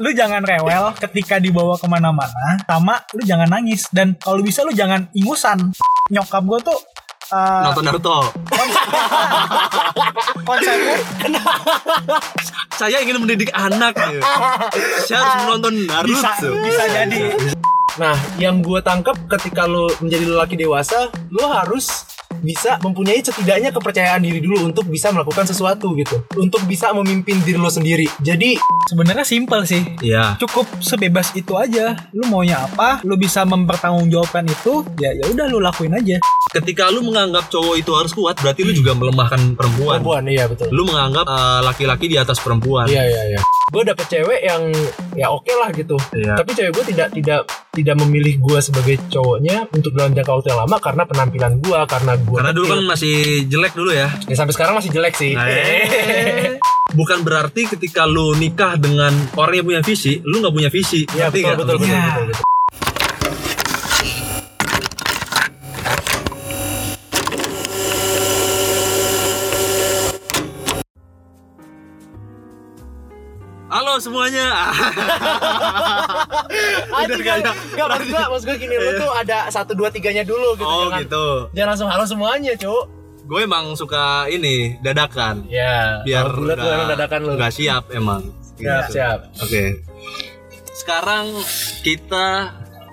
[0.00, 4.72] lu jangan rewel ketika dibawa ke mana-mana sama lu jangan nangis dan kalau bisa lu
[4.72, 5.70] jangan ingusan
[6.08, 6.78] nyokap gue tuh
[7.30, 8.16] uh, Nonton Naruto.
[10.42, 10.96] konsepnya
[12.80, 13.92] Saya ingin mendidik anak.
[13.92, 14.24] gitu.
[15.04, 15.74] Saya harus menonton
[16.08, 16.48] bisa Naruto.
[16.64, 17.20] bisa jadi
[17.98, 22.08] Nah, yang gue tangkap ketika lo menjadi lelaki dewasa, lo harus
[22.40, 27.60] bisa mempunyai setidaknya kepercayaan diri dulu untuk bisa melakukan sesuatu gitu, untuk bisa memimpin diri
[27.60, 28.08] lo sendiri.
[28.20, 28.56] Jadi
[28.90, 30.34] sebenarnya simpel sih Iya.
[30.40, 35.62] cukup sebebas itu aja lu maunya apa lu bisa mempertanggungjawabkan itu ya ya udah lu
[35.62, 36.18] lakuin aja
[36.50, 40.02] Ketika lu menganggap cowok itu harus kuat, berarti lu juga melemahkan perempuan.
[40.02, 40.66] perempuan, iya betul.
[40.74, 42.90] Lu menganggap uh, laki-laki di atas perempuan.
[42.90, 43.40] Iya iya iya.
[43.70, 44.66] Gue dapet cewek yang
[45.14, 45.94] ya oke lah gitu.
[46.10, 46.42] Iya.
[46.42, 50.60] Tapi cewek gue tidak tidak tidak memilih gue sebagai cowoknya untuk dalam jangka waktu yang
[50.66, 53.14] lama karena penampilan gue, karena gue Karena dulu kan masih
[53.46, 54.08] jelek dulu ya.
[54.26, 55.32] ya sampai sekarang masih jelek sih.
[55.38, 56.58] Nah, eh.
[56.98, 61.06] Bukan berarti ketika lu nikah dengan orang yang punya visi, lu nggak punya visi.
[61.06, 61.58] Iya Ngerti betul nggak?
[61.62, 62.02] betul betul, Iya.
[62.10, 62.46] betul betul.
[73.90, 74.46] Halo semuanya.
[76.94, 80.22] Aduh, kayak- gak, gak maksud gue, maksud gue gini, lu tuh ada satu dua tiganya
[80.22, 80.62] dulu gitu.
[80.62, 81.26] oh jangan, gitu.
[81.50, 82.86] jangan langsung halo semuanya, cuk.
[83.26, 85.42] Gue emang suka ini dadakan.
[85.44, 87.32] Ya, Biar bulat lu emang dadakan lu.
[87.34, 88.30] nggak siap emang.
[88.54, 88.94] Siap, Gitu.
[88.94, 89.18] siap.
[89.42, 89.82] Oke.
[90.70, 91.26] Sekarang
[91.82, 92.26] kita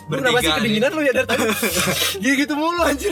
[0.08, 1.44] Lu kenapa sih bertiga kedinginan lu ya dari tadi?
[2.24, 3.12] Gini gitu mulu anjir.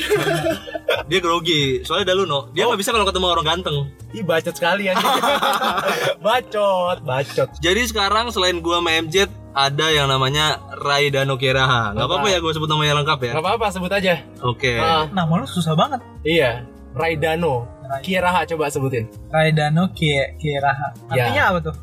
[1.12, 1.84] Dia grogi.
[1.84, 2.48] Soalnya ada lu no.
[2.56, 3.78] Dia nggak bisa kalau ketemu orang ganteng.
[4.16, 5.04] Ih bacot sekali anjir.
[6.26, 7.50] bacot, bacot.
[7.60, 11.92] Jadi sekarang selain gua sama MJ ada yang namanya Raidano Kiraha.
[11.96, 13.32] Nggak apa-apa ya gue sebut namanya lengkap ya.
[13.40, 14.20] Gak apa-apa sebut aja.
[14.44, 14.76] Oke.
[14.76, 17.68] Ah, nama lu susah banget iya, Raidano.
[18.04, 19.06] Kieraha coba sebutin.
[19.30, 21.30] Raidano Kie Kieraha Ya.
[21.30, 21.76] artinya apa tuh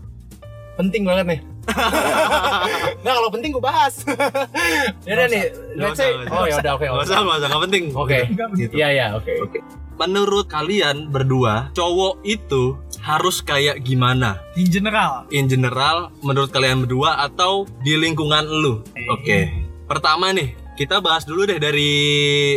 [0.75, 1.41] Penting banget nih.
[3.05, 4.03] nah kalau penting gue bahas.
[5.07, 5.45] ya udah nih,
[5.79, 6.11] let's say.
[6.11, 6.87] usah, Oh ya udah oke.
[6.87, 7.07] Nggak oke.
[7.07, 7.85] usah, nggak usah, nggak penting.
[7.95, 8.19] Oke.
[8.29, 9.33] Enggak begitu Iya iya oke.
[10.01, 14.41] Menurut kalian berdua, cowok itu harus kayak gimana?
[14.59, 18.83] in general In general, menurut kalian berdua atau di lingkungan lu?
[19.13, 19.53] Oke.
[19.87, 21.93] Pertama nih, kita bahas dulu deh dari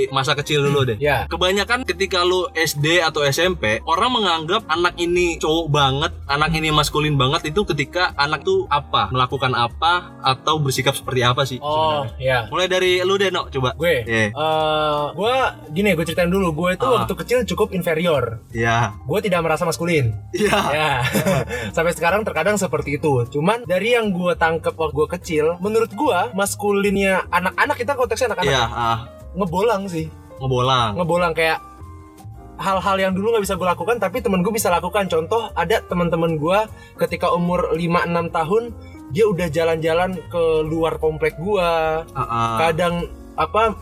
[0.09, 0.97] masa kecil dulu deh.
[0.97, 1.30] Ya.
[1.30, 7.13] Kebanyakan ketika lu SD atau SMP, orang menganggap anak ini cowok banget, anak ini maskulin
[7.16, 11.62] banget itu ketika anak tuh apa, melakukan apa atau bersikap seperti apa sih?
[11.62, 12.18] Oh sebenarnya?
[12.18, 12.38] ya.
[12.50, 13.75] Mulai dari lu deh, No, coba.
[13.75, 14.02] Gue.
[14.02, 14.31] Iya.
[14.31, 15.36] eh gue
[15.72, 17.03] gini gue ceritain dulu gue itu Ah.
[17.03, 18.96] waktu kecil cukup inferior Iya.
[18.97, 20.56] gue tidak merasa maskulin Iya.
[20.78, 20.90] ya
[21.69, 26.19] sampai sekarang terkadang seperti itu cuman dari yang gue tangkep waktu gue kecil menurut gue
[26.31, 28.97] maskulinnya anak-anak kita konteksnya anak-anak Iya, ya, ah,
[29.35, 30.05] ngebolang sih
[30.37, 30.89] ngebolang.
[30.95, 31.59] ngebolang kayak
[32.55, 36.39] hal-hal yang dulu nggak bisa gue lakukan tapi temen gue bisa lakukan contoh ada teman-teman
[36.39, 36.59] gue
[36.97, 37.83] ketika umur 5-6
[38.31, 38.63] tahun
[39.11, 41.69] dia udah jalan-jalan ke luar komplek gue
[42.07, 42.55] Ah, ah.
[42.61, 43.03] kadang
[43.35, 43.75] apa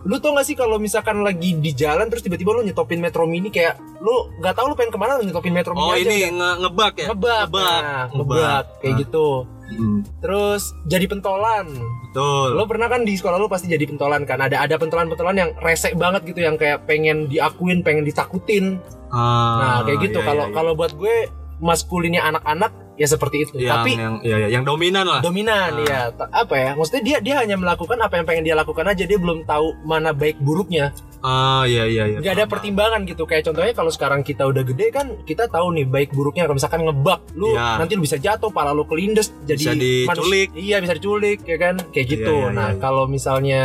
[0.00, 3.50] lu tau gak sih kalau misalkan lagi di jalan terus tiba-tiba lu nyetopin metro mini
[3.50, 6.16] kayak lu nggak tahu lu pengen ke mana lu nyetopin metro mini Oh aja ini
[6.30, 7.06] nge ngebak ya?
[7.12, 7.80] ngebak Ngebak.
[7.82, 8.98] nah, ngebak kayak Ah.
[8.98, 9.26] gitu
[9.70, 11.66] Hmm, terus jadi pentolan.
[12.10, 12.58] Betul.
[12.58, 14.42] lo pernah kan di sekolah lu pasti jadi pentolan kan?
[14.42, 18.82] Ada ada pentolan-pentolan yang resek banget gitu yang kayak pengen diakuin pengen ditakutin.
[19.14, 20.18] Nah Ah, kayak gitu.
[20.18, 20.56] iya, kalau iya, iya.
[20.58, 21.16] kalau buat gue
[21.62, 25.20] maskulinnya anak-anak ya seperti itu yang, tapi yang, iya, iya, yang dominan lah.
[25.20, 25.80] dominan Ah.
[25.80, 29.16] ya apa ya maksudnya dia dia hanya melakukan apa yang pengen dia lakukan aja dia
[29.16, 32.18] belum tahu mana baik buruknya Ah iya iya iya.
[32.18, 35.84] nggak ada pertimbangan gitu kayak contohnya kalau sekarang kita udah gede kan kita tahu nih
[35.84, 37.76] baik buruknya kalau misalkan ngebak lu Iya.
[37.76, 40.48] nanti lu bisa jatuh pala lu kelindes jadi Bisa diculik.
[40.54, 42.78] iya bisa diculik ya kan kayak Iya, gitu iya, nah iya.
[42.78, 43.62] kalau misalnya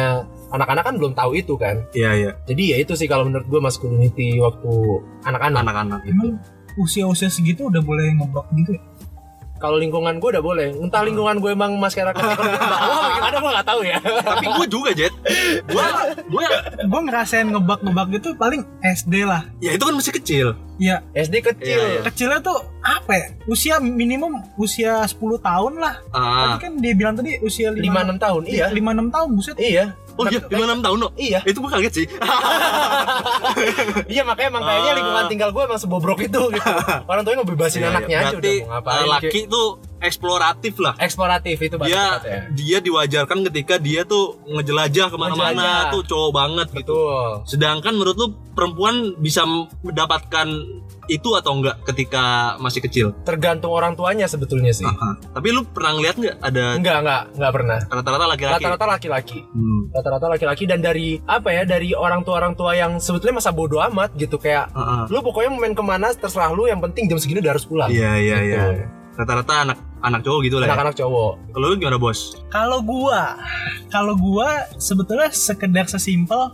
[0.48, 2.32] anak-anak kan belum tahu itu kan Iya iya.
[2.44, 4.72] jadi ya itu sih kalau menurut gue masculinity waktu
[5.24, 6.12] anak-anak Anak-anak itu.
[6.12, 6.30] emang
[6.76, 8.82] usia-usia segitu udah boleh ngeblok gitu ya
[9.66, 10.70] kalau lingkungan gue udah boleh.
[10.78, 13.38] Entah lingkungan gue emang masyarakat ekonomi ke bawah apa gimana?
[13.42, 13.98] Gue nggak tahu ya.
[14.22, 15.14] Tapi gue juga Jet.
[15.66, 15.86] Gue
[16.30, 16.46] gue
[16.86, 19.50] gue ngerasain ngebak-ngebak gitu paling SD lah.
[19.58, 20.48] Ya itu kan masih kecil.
[20.78, 21.80] ya SD kecil.
[21.82, 22.02] Iya, iya.
[22.06, 26.54] kecilnya tuh apa ya usia minimum usia 10 tahun lah Ah.
[26.54, 29.58] tadi kan dia bilang tadi usia 5 lima enam tahun iya 5 6 tahun buset
[29.58, 31.10] iya Oh iya, lima enam tahun no.
[31.20, 32.08] iya Itu gue kaget sih.
[34.08, 34.98] Iya makanya emang kayaknya Ah.
[34.98, 36.72] lingkungan tinggal gue emang sebobrok itu gitu.
[37.12, 38.26] Orang tuanya ngebebasin Iya, anaknya iya.
[38.26, 39.08] aja udah mau ngapain.
[39.12, 39.68] laki tuh
[40.00, 40.94] eksploratif lah.
[40.98, 42.40] eksploratif itu bahasa Dia tepatnya.
[42.52, 46.96] dia diwajarkan ketika dia tuh ngejelajah ke mana-mana tuh cowok banget gitu.
[46.96, 47.28] Betul.
[47.46, 49.44] Sedangkan menurut lu perempuan bisa
[49.82, 50.48] mendapatkan
[51.06, 52.24] itu atau enggak ketika
[52.58, 53.08] masih kecil?
[53.22, 54.84] Tergantung orang tuanya sebetulnya sih.
[54.84, 55.22] Aha.
[55.32, 57.80] Tapi lu pernah ngeliat nggak ada Enggak, enggak, enggak pernah.
[57.86, 58.56] rata-rata laki-laki?
[58.58, 59.40] Rata-rata laki-laki.
[59.46, 59.82] Hmm.
[59.92, 61.62] Rata-rata laki-laki dan dari apa ya?
[61.64, 65.04] Dari orang tua-orang tua yang sebetulnya masa bodoh amat gitu kayak Ah, ah.
[65.06, 67.88] lu pokoknya mau main ke mana terserah lu yang penting jam segini udah harus pulang.
[67.88, 68.58] Iya iya Gitu.
[68.74, 68.86] iya.
[69.16, 70.76] Rata-rata anak anak cowok gitu lah ya.
[70.76, 72.38] anak-anak cowok Kalau lu gimana bos?
[72.54, 73.40] Kalau gua,
[73.90, 76.54] kalau gua sebetulnya sekedar sesimpel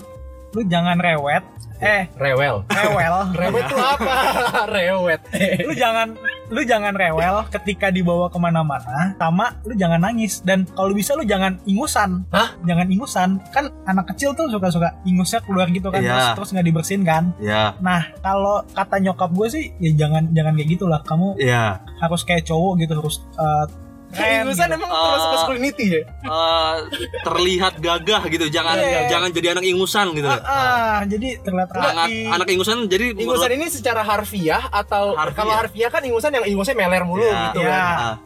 [0.51, 1.43] lu jangan rewet.
[1.81, 3.15] Eh, rewel rewel.
[3.41, 4.13] rewet tuh apa
[4.77, 5.17] rewet
[5.65, 6.13] lu jangan
[6.47, 11.25] lu jangan rewel ketika dibawa ke mana-mana sama lu jangan nangis dan kalau bisa lu
[11.25, 12.53] jangan ingusan Hah?
[12.61, 16.37] jangan ingusan kan anak kecil tuh suka-suka ingusnya keluar gitu kan Iya.
[16.37, 20.69] terus nggak dibersihin kan Ya, nah kalau kata nyokap gue sih ya jangan jangan kayak
[20.69, 21.81] gitulah kamu ya.
[21.97, 23.65] harus kayak cowok gitu harus uh,
[24.11, 24.77] keren Ingusan gitu.
[24.77, 25.01] emang Ah.
[25.05, 26.75] terus masculinity ya Eh,
[27.21, 29.07] terlihat gagah gitu, jangan Iya.
[29.07, 30.27] jangan jadi anak ingusan gitu.
[30.27, 35.35] Ah, ah, jadi terlihat anak rapi anak ingusan jadi Ingusan ini secara harfiah atau Harfiah.
[35.35, 37.49] kalau harfiah kan ingusan yang ingusnya meler mulu Ya.
[37.49, 37.69] gitu Ya.
[37.69, 37.97] kan.
[37.97, 38.17] Ah,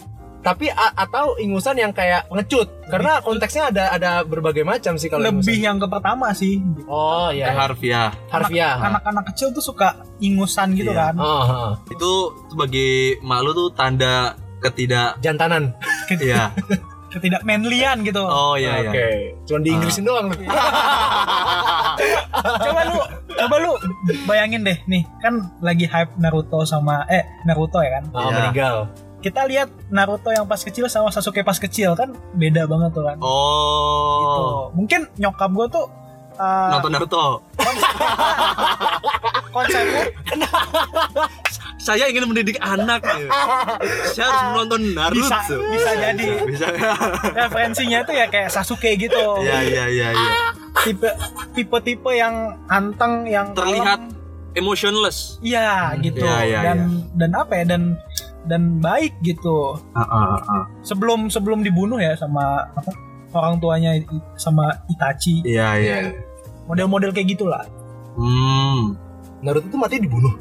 [0.44, 5.26] Tapi a- atau ingusan yang kayak ngecut karena konteksnya ada ada berbagai macam sih kalau
[5.26, 5.66] lebih ingusan.
[5.66, 7.58] yang ke pertama sih Oh ya, iya.
[7.58, 8.14] harfiah.
[8.30, 8.78] Harfiah.
[8.80, 9.90] anak-anak kecil tuh suka
[10.20, 11.10] ingusan gitu Iya.
[11.10, 11.72] kan Oh, oh.
[11.90, 12.12] Itu
[12.48, 15.73] sebagai malu tuh tanda ketidak jantanan.
[16.12, 16.50] ya.
[17.07, 18.91] ketidak manlyan gitu Oh iya Oke.
[18.91, 19.07] iya.
[19.44, 20.35] Cuman di Inggrisin doang lu.
[22.35, 22.97] coba lu
[23.29, 23.71] coba lu
[24.25, 28.35] bayangin deh nih kan lagi hype Naruto sama eh Naruto ya kan Oh, Iya.
[28.35, 28.75] meninggal.
[29.21, 33.15] kita lihat Naruto yang pas kecil sama Sasuke pas kecil kan beda banget tuh kan
[33.17, 34.19] Oh.
[34.19, 34.44] Gitu.
[34.75, 35.85] mungkin nyokap gue tuh
[36.35, 37.25] uh, Nonton Naruto.
[39.50, 40.03] konsepnya
[41.86, 43.06] Saya ingin mendidik anak.
[43.06, 43.30] gitu.
[44.12, 45.22] Saya harus menonton Naruto.
[45.22, 45.38] bisa
[45.70, 46.66] bisa jadi Bisa.
[47.32, 50.32] referensinya tuh ya kayak Sasuke gitu Iya iya iya iya.
[50.82, 51.10] tipe
[51.54, 52.34] tipe tipe yang
[52.68, 54.56] anteng yang Terlihat kalem.
[54.56, 55.38] emotionless.
[55.40, 56.78] iya gitu Iya, iya, dan
[57.14, 57.82] dan apa ya dan
[58.44, 60.64] dan baik gitu Ah, ah, ah.
[60.82, 62.90] sebelum sebelum dibunuh ya sama apa
[63.32, 63.94] orang tuanya
[64.36, 65.98] sama Itachi Iya iya.
[66.66, 67.62] model-model kayak gitulah
[68.16, 68.96] Hmm.
[69.38, 70.32] Naruto tuh mati dibunuh.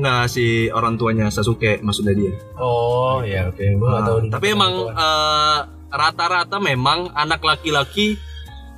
[0.00, 2.32] Nggak si orang tuanya Sasuke maksudnya dia.
[2.56, 3.60] Oh iya oke.
[3.76, 4.16] Gua nggak tahu.
[4.18, 5.58] Ah, tapi emang eh,
[5.90, 8.16] rata-rata memang anak laki-laki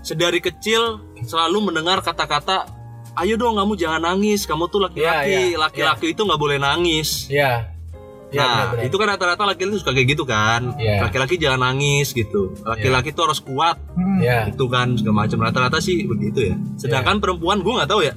[0.01, 2.67] sedari kecil selalu mendengar kata-kata
[3.15, 7.29] ayo dong kamu jangan nangis kamu tuh laki-laki Iya, iya, laki-laki itu nggak boleh nangis
[7.29, 7.71] Iya.
[8.27, 8.87] Iya, nah benar-benar.
[8.89, 13.39] itu kan rata-rata laki-laki suka kayak gitu kan laki-laki jangan nangis gitu laki-laki tuh harus
[13.39, 14.19] kuat Hmm.
[14.19, 14.49] Iya.
[14.49, 18.17] itu kan segala macam rata-rata sih begitu ya sedangkan perempuan gue nggak tahu ya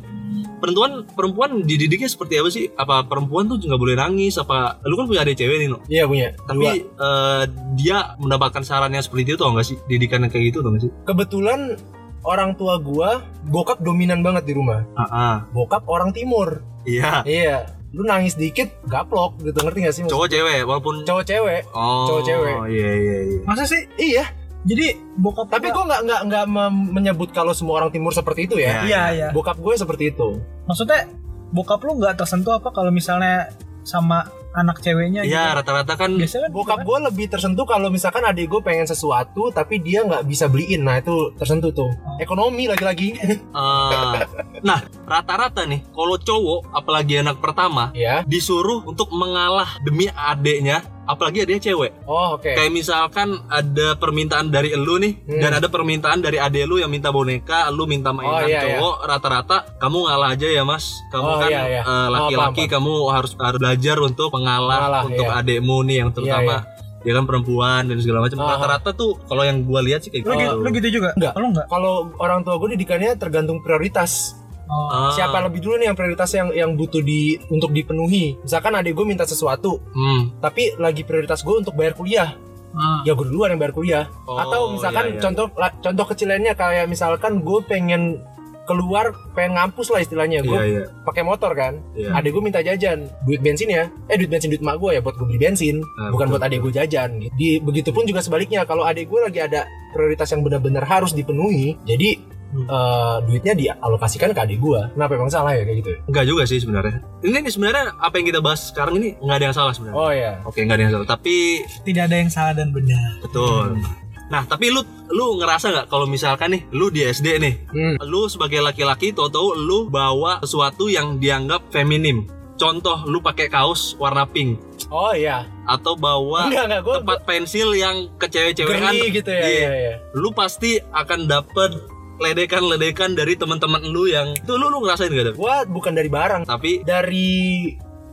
[0.66, 5.06] perempuan perempuan dididiknya seperti apa sih apa perempuan tuh nggak boleh nangis apa lu kan
[5.06, 6.34] punya adik cewek nih no Iya punya.
[6.42, 7.44] tapi eh,
[7.76, 10.92] dia mendapatkan sarannya seperti itu tau gak sih didikan yang kayak gitu tau gak sih
[11.06, 11.78] kebetulan
[12.22, 14.82] orang tua gua bokap dominan banget di rumah.
[14.92, 15.36] ah, ah.
[15.48, 16.66] Bokap orang timur.
[16.84, 17.70] iya Iya.
[17.92, 20.02] Lu nangis dikit gaplok gitu ngerti gak sih?
[20.04, 21.62] cowok cewek walaupun Cowok cewek.
[21.70, 22.56] oh cowok cewek.
[22.68, 24.26] iya iya iya masa sih Iya.
[24.66, 26.46] Jadi bokap Tapi gua- gua nggak nggak nggak
[26.92, 28.82] menyebut kalau semua orang timur seperti itu ya.
[28.82, 28.82] Iya.
[28.84, 30.42] iya iya Bokap gue seperti itu.
[30.66, 31.06] maksudnya
[31.48, 33.54] bokap lu nggak tersentuh apa kalau misalnya
[33.86, 38.24] sama anak ceweknya iya gitu rata-rata kan biasanya kan Bokap gue lebih tersentuh kalau misalkan
[38.24, 40.82] adik gue pengen sesuatu tapi dia nggak bisa beliin.
[40.82, 41.92] Nah itu tersentuh tuh.
[42.18, 43.14] Ekonomi lagi-lagi.
[43.62, 44.18] eh,
[44.62, 48.24] nah rata-rata nih kalau cowok apalagi anak pertama ya.
[48.26, 52.50] disuruh untuk mengalah demi adeknya apalagi adeknya cewek Oh oke.
[52.50, 55.40] kayak misalkan ada permintaan dari elu nih Hmm.
[55.40, 58.96] dan ada permintaan dari ade lu yang minta boneka lu minta mainan Oh, iya, cowok
[59.04, 61.82] rata-rata kamu ngalah aja ya mas kamu Oh, kan iya, iya.
[61.82, 65.40] eh, Oh, laki-laki paham, kamu harus harus belajar untuk mengalah Mengalah, untuk iya.
[65.40, 66.56] adekmu nih yang terutama
[67.00, 68.50] dia kan perempuan dan segala macam Ah.
[68.52, 71.34] rata-rata tuh kalau yang gua lihat sih kayak lu, gitu lu gitu juga Enggak.
[71.36, 74.34] lu nggak Kalau orang tua gue didikannya tergantung prioritas.
[74.70, 74.90] Oh.
[74.92, 75.12] Ah.
[75.14, 78.38] Siapa lebih dulu nih yang prioritas yang yang butuh di untuk dipenuhi.
[78.42, 80.42] Misalkan adik gue minta sesuatu, hmm.
[80.42, 82.36] tapi lagi prioritas gue untuk bayar kuliah.
[82.76, 83.02] Ah.
[83.08, 84.06] Ya gue duluan yang bayar kuliah.
[84.28, 85.22] Oh, Atau misalkan iya, iya.
[85.24, 88.20] contoh la- contoh kecilannya kayak misalkan gue pengen
[88.66, 92.60] keluar pengen ngampus lah istilahnya gue iya iya pakai motor kan iya adek gue minta
[92.66, 95.86] jajan duit bensin ya eh duit bensin duit mak gue ya buat gue beli bensin
[96.02, 97.34] Ah, bukan betul, buat adek gue jajan gitu.
[97.38, 102.18] di begitupun juga sebaliknya kalau adek gue lagi ada prioritas yang benar-benar harus dipenuhi jadi
[102.56, 102.68] Hmm.
[102.72, 106.00] eh, duitnya dialokasikan ke adik gue kenapa emang salah ya kayak gitu ya?
[106.08, 107.04] enggak juga sih sebenarnya.
[107.20, 109.98] Ini nih sebenarnya apa yang kita bahas sekarang ini nggak ada yang salah sebenarnya.
[110.00, 111.08] Oh ya oke nggak ada yang salah.
[111.12, 111.36] Tapi
[111.84, 113.10] tidak ada yang salah dan benar.
[113.20, 113.84] Betul.
[114.26, 114.82] Nah tapi lu
[115.12, 117.96] lu ngerasa nggak kalau misalkan nih lu di SD nih hmm.
[118.08, 122.26] lu sebagai laki-laki tahu-tahu lu bawa sesuatu yang dianggap feminim.
[122.56, 124.56] Contoh lu pakai kaos warna pink.
[124.88, 125.44] Oh iya.
[125.68, 128.96] Atau bawa enggak enggak gue tempat pensil yang ke cewek-cewekan.
[128.96, 129.50] Geli gitu ya Iya.
[129.52, 129.96] iya, iya.
[130.16, 131.76] lu pasti akan dapet
[132.16, 136.44] ledekan-ledekan dari teman-teman lu yang itu lu lu ngerasain gak ada gue bukan dari barang
[136.48, 137.28] tapi dari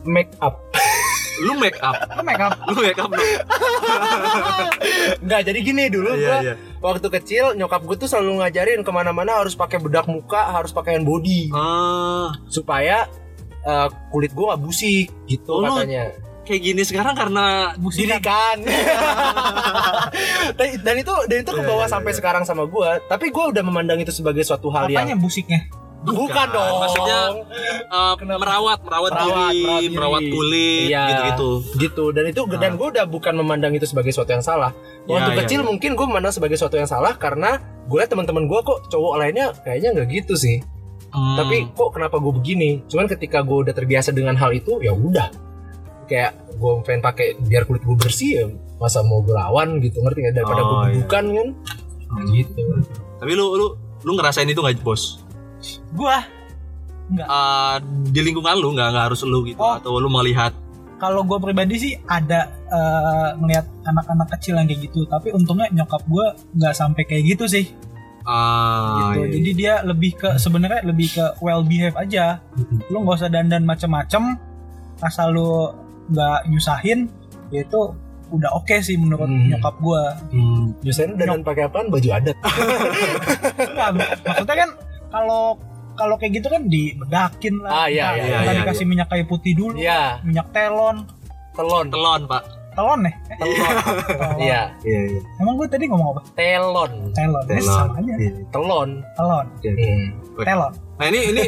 [0.03, 0.59] make up.
[1.43, 1.97] Lu make up?
[2.13, 2.55] Lu make up.
[2.69, 3.25] Lu make up lu
[5.25, 6.55] Enggak, jadi gini dulu gua iya.
[6.79, 11.03] waktu kecil nyokap gue tuh selalu ngajarin ke mana-mana harus pakai bedak muka, harus pakaian
[11.03, 11.49] body.
[11.57, 12.37] Ah.
[12.47, 13.09] Supaya
[13.65, 16.13] uh, kulit gue gak busik gitu Oh, lu- katanya.
[16.43, 18.61] Kayak gini sekarang karena dirikan
[20.59, 22.99] dan, dan itu dan itu ke bawah sampai sekarang sama gua.
[23.05, 25.67] Tapi gua udah memandang itu sebagai suatu hal apanya yang musiknya?
[26.03, 26.83] Bukan, dong.
[26.83, 27.21] Maksudnya
[27.87, 30.33] uh, merawat, merawat, Merawat, diri, merawat merawat, diri.
[30.35, 31.05] kulit, Iya.
[31.07, 31.51] gitu-gitu.
[31.79, 32.05] gitu.
[32.11, 34.75] Dan itu dan gue udah bukan memandang itu sebagai suatu yang salah.
[35.07, 35.67] Waktu Ya, ya, kecil ya.
[35.71, 39.55] mungkin gue memandang sebagai suatu yang salah karena gue liat teman-teman gue kok cowok lainnya
[39.63, 40.59] kayaknya nggak gitu sih.
[41.13, 41.37] Hmm.
[41.37, 42.71] tapi kok kenapa gue begini?
[42.89, 45.29] Cuman ketika gue udah terbiasa dengan hal itu ya udah
[46.05, 48.45] kayak gue pengen pakai biar kulit gue bersih ya
[48.77, 50.35] masa mau gue lawan gitu ngerti nggak?
[50.37, 50.95] Daripada gue Oh, iya.
[50.99, 51.49] bukan kan?
[52.29, 52.63] Gitu.
[53.19, 53.67] Tapi lu lu
[54.03, 55.23] lu ngerasain itu nggak bos?
[55.95, 56.27] gua?
[57.13, 57.77] Uh,
[58.09, 59.77] di lingkungan lu nggak nggak harus lu gitu Oh.
[59.77, 60.51] atau lu melihat?
[60.97, 62.47] Kalau gue pribadi sih ada
[63.37, 67.67] ngelihat anak-anak kecil yang kayak gitu tapi untungnya nyokap gue nggak sampai kayak gitu sih.
[68.23, 69.27] Ah gitu.
[69.27, 69.31] iya.
[69.35, 72.39] jadi dia lebih ke sebenarnya lebih ke well behave aja.
[72.87, 74.39] Lu nggak usah dandan macem-macem
[75.03, 75.75] asal lu
[76.13, 77.09] nggak nyusahin
[77.49, 77.81] ya itu
[78.29, 79.45] udah oke sih menurut Hmm.
[79.47, 80.65] nyokap gue Hmm.
[80.81, 81.89] biasanya dan pakai apaan?
[81.89, 82.37] Baju adat.
[83.75, 83.89] Nggak,
[84.23, 84.71] maksudnya kan
[85.11, 85.43] kalau
[85.93, 87.71] kalau kayak gitu kan dibedakin lah.
[87.75, 90.21] Ah, iya, Ntar- iya, iya, dikasih minyak kayu putih dulu Iya.
[90.23, 91.05] minyak telon.
[91.53, 91.87] Telon.
[91.87, 92.43] Telon pak.
[92.73, 93.13] Telon ya?
[93.29, 93.75] Eh, telon.
[94.41, 94.61] Iya.
[94.81, 95.21] Iya iya.
[95.37, 96.23] Emang gue tadi ngomong apa?
[96.33, 96.93] Telon.
[97.13, 97.69] Telon, telon.
[97.69, 98.13] Sama aja.
[98.17, 98.33] Iya.
[98.49, 98.91] telon.
[99.13, 99.47] Telon.
[99.61, 100.09] Hmm.
[100.41, 100.73] telon.
[100.73, 101.43] Nah ini ini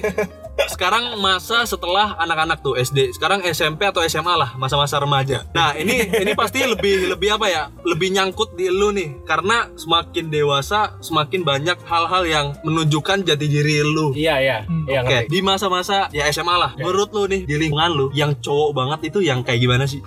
[0.71, 5.47] sekarang masa setelah anak-anak tuh SD sekarang SMP atau SMA lah masa-masa remaja.
[5.51, 7.63] Nah ini ini pasti lebih lebih apa ya?
[7.83, 9.27] Lebih nyangkut di lu nih.
[9.27, 14.15] Karena semakin dewasa semakin banyak hal-hal yang menunjukkan jati diri lu.
[14.15, 14.59] Iya iya.
[14.65, 14.87] Hmm.
[14.87, 15.31] iya Oke, ngerti.
[15.31, 16.71] di masa-masa ya SMA lah.
[16.79, 20.03] Menurut lu nih di lingkungan lu yang cowok banget itu yang kayak gimana sih?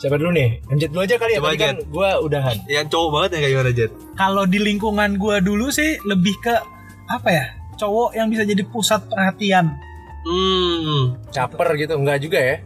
[0.00, 0.64] siapa dulu nih?
[0.64, 1.40] Lanjut dulu aja kali ya.
[1.44, 2.56] Coba, tadi kan gue udahan.
[2.72, 3.90] Yang cowok banget yang kayak gimana, Jet?
[4.16, 6.56] kalau di lingkungan gue dulu sih lebih ke
[7.04, 7.44] apa ya
[7.80, 9.72] cowok yang bisa jadi pusat perhatian
[10.20, 11.16] Hmm.
[11.30, 12.56] caper gitu enggak juga ya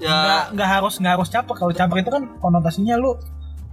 [0.00, 0.10] Ya.
[0.10, 3.12] nggak nggak harus nggak harus caper kalau caper itu kan konotasinya lu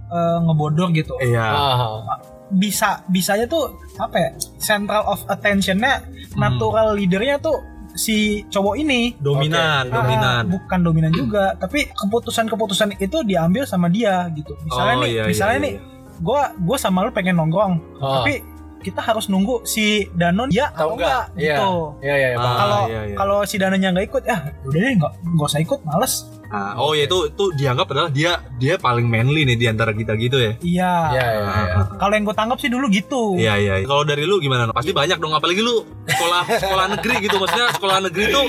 [0.06, 1.40] eh, ngebodor gitu Iya.
[1.42, 2.18] ah
[2.50, 6.36] bisa bisanya tuh apa ya central of attentionnya Hmm.
[6.36, 7.56] natural leadernya tuh
[7.92, 8.16] si
[8.46, 10.42] cowok ini Dominan, dominan.
[10.42, 15.22] Ah, bukan dominan juga tapi keputusan-keputusan itu diambil sama dia gitu misalnya Oh, nih iya,
[15.24, 15.74] misalnya iya, nih
[16.20, 18.22] gua gua sama lu pengen nongkrong Ah.
[18.22, 18.42] tapi
[18.80, 21.24] kita harus nunggu si Danon ya Tahu atau nggak?
[21.30, 21.70] enggak gitu
[22.00, 23.16] iya iya iya Ah, kalau iya, iya.
[23.16, 26.14] kalau si Danonnya nggak ikut ya udah deh nggak nggak usah ikut males
[26.50, 30.14] Ah, oh ya itu itu dianggap adalah dia dia paling manly nih di antara kita
[30.14, 30.52] gitu ya.
[30.60, 31.74] iya iya iya iya.
[31.94, 33.74] kalau yang gue tangkap sih dulu gitu Iya iya.
[33.82, 34.66] Kalau dari lu gimana?
[34.70, 38.46] Pasti banyak dong apalagi lu sekolah sekolah negeri gitu maksudnya sekolah negeri tuh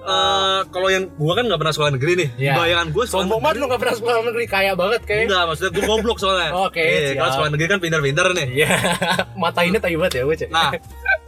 [0.00, 2.28] eh kalau yang gua kan nggak pernah sekolah negeri nih.
[2.38, 2.52] Iya.
[2.56, 3.60] Bayangan gua sekolah sombong banget negeri.
[3.60, 6.50] lu gak pernah sekolah negeri kaya banget kayak Enggak, maksudnya gua goblok soalnya.
[6.66, 7.16] Oke, Iya, siap.
[7.18, 8.48] kalau sekolah negeri kan pintar-pintar nih.
[8.54, 8.68] iya
[9.42, 10.70] mata ini tai banget ya gue cek Nah,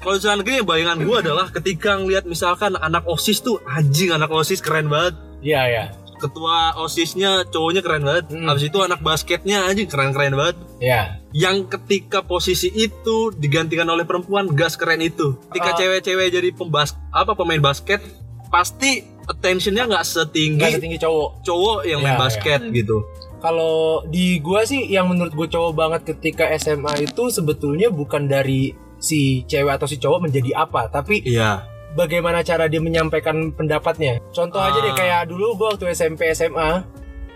[0.01, 4.33] kalau di sekolah negeri bayangan gue adalah ketika ngeliat misalkan anak OSIS tuh anjing anak
[4.33, 5.13] OSIS keren banget.
[5.41, 5.85] Iya iya
[6.17, 8.29] Ketua OSISnya cowoknya keren banget.
[8.29, 8.45] Hmm.
[8.45, 10.57] Habis itu anak basketnya anjing keren-keren banget.
[10.77, 15.41] iya Yang ketika posisi itu digantikan oleh perempuan gak sekeren itu.
[15.49, 15.77] Ketika Ah.
[15.77, 18.05] cewek-cewek jadi pembas apa pemain basket
[18.47, 22.97] pasti attentionnya nggak setinggi nggak setinggi cowok cowok yang main Iya, basket gitu.
[23.39, 28.75] kalau di gua sih yang menurut gue cowok banget ketika SMA itu sebetulnya bukan dari
[28.99, 31.63] si cewek atau si cowok menjadi apa tapi Iya.
[31.95, 34.19] Bagaimana cara dia menyampaikan pendapatnya.
[34.31, 34.97] Contoh aja deh Ah.
[34.97, 36.85] kayak dulu gue waktu SMP SMA,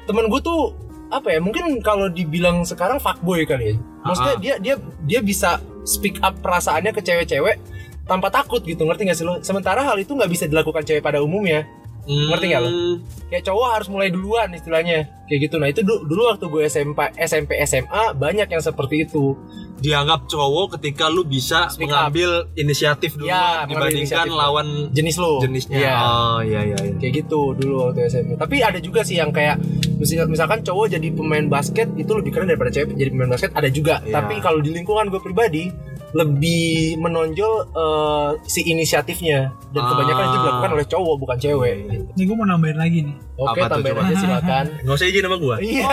[0.05, 0.75] temen gue tuh
[1.11, 1.39] apa ya?
[1.39, 3.77] Mungkin kalau dibilang sekarang fuckboy kali ya.
[4.05, 4.41] Maksudnya Ah.
[4.41, 7.57] dia dia dia bisa speak up perasaannya ke cewek-cewek
[8.05, 9.41] tanpa takut gitu, ngerti gak sih lo?
[9.41, 11.65] Sementara hal itu nggak bisa dilakukan cewek pada umumnya.
[12.05, 12.69] Ngerti nggak lo?
[12.69, 12.95] Hmm,
[13.27, 14.99] Kayak cowok harus mulai duluan istilahnya.
[15.25, 15.57] Kayak gitu.
[15.57, 19.33] Nah itu du- dulu waktu gue SMP SMP SMA banyak yang seperti itu.
[19.77, 22.09] Dianggap cowok ketika lu bisa Speak up.
[22.09, 24.33] mengambil inisiatif dulu Ya, dibandingkan inisiatif.
[24.33, 25.41] lawan Jenis lo.
[25.41, 25.77] jenisnya.
[25.77, 25.95] Iya.
[25.97, 26.79] Oh iya iya.
[26.79, 26.95] iya.
[26.95, 28.37] kayak gitu dulu waktu SMP.
[28.37, 29.57] Tapi ada juga sih yang kayak
[29.95, 33.67] misal- misalkan cowok jadi pemain basket itu lebih keren daripada cewek jadi pemain basket ada
[33.67, 33.99] juga.
[34.01, 34.15] Iya.
[34.15, 35.73] Tapi kalau di lingkungan gue pribadi
[36.15, 36.65] lebih
[36.97, 39.89] menonjol eh, si inisiatifnya dan Ah.
[39.91, 41.75] kebanyakan itu dilakukan oleh cowok bukan cewek.
[42.09, 43.17] Ini gue mau nambahin lagi nih.
[43.37, 44.07] Oke, Apa tuh, tambahin coba?
[44.07, 44.65] aja silakan.
[44.87, 45.57] Nggak usah izin sama gua.
[45.59, 45.85] Iya.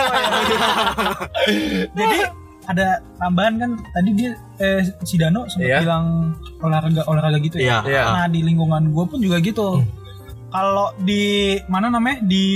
[1.92, 2.18] Jadi
[2.62, 2.86] ada
[3.18, 5.78] tambahan kan tadi dia eh, si Dano sempat Iya.
[5.82, 6.06] bilang
[6.62, 7.82] olahraga olahraga gitu ya.
[7.82, 7.90] Iya.
[7.90, 8.02] Iya.
[8.14, 9.82] Nah di lingkungan gue pun juga gitu.
[10.48, 11.22] Kalau di
[11.66, 12.46] mana namanya di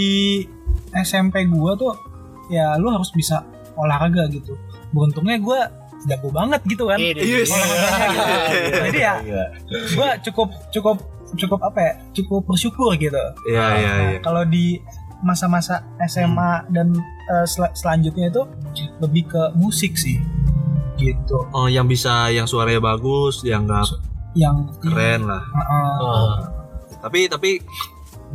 [0.95, 1.93] SMP gue tuh
[2.47, 3.43] ya lu harus bisa
[3.75, 4.55] olahraga gitu.
[4.95, 5.59] Beruntungnya gue
[6.05, 6.99] jago banget gitu kan.
[7.01, 7.49] Yes.
[7.49, 8.79] Olahraganya gitu.
[8.93, 9.15] Jadi ya
[9.71, 10.97] gue cukup cukup
[11.35, 13.19] cukup apa ya cukup bersyukur gitu.
[13.49, 14.19] Iya iya Nah, iya.
[14.21, 14.79] Kalau di
[15.25, 16.93] masa-masa SMA dan
[17.33, 18.43] eh, sel- selanjutnya itu
[19.01, 20.21] lebih ke musik sih,
[21.01, 21.41] gitu.
[21.51, 23.85] Oh yang bisa yang suaranya bagus, yang nggak
[24.37, 25.41] Yang keren lah.
[25.41, 25.93] Heeh.
[26.05, 26.29] Oh.
[27.01, 27.51] Tapi tapi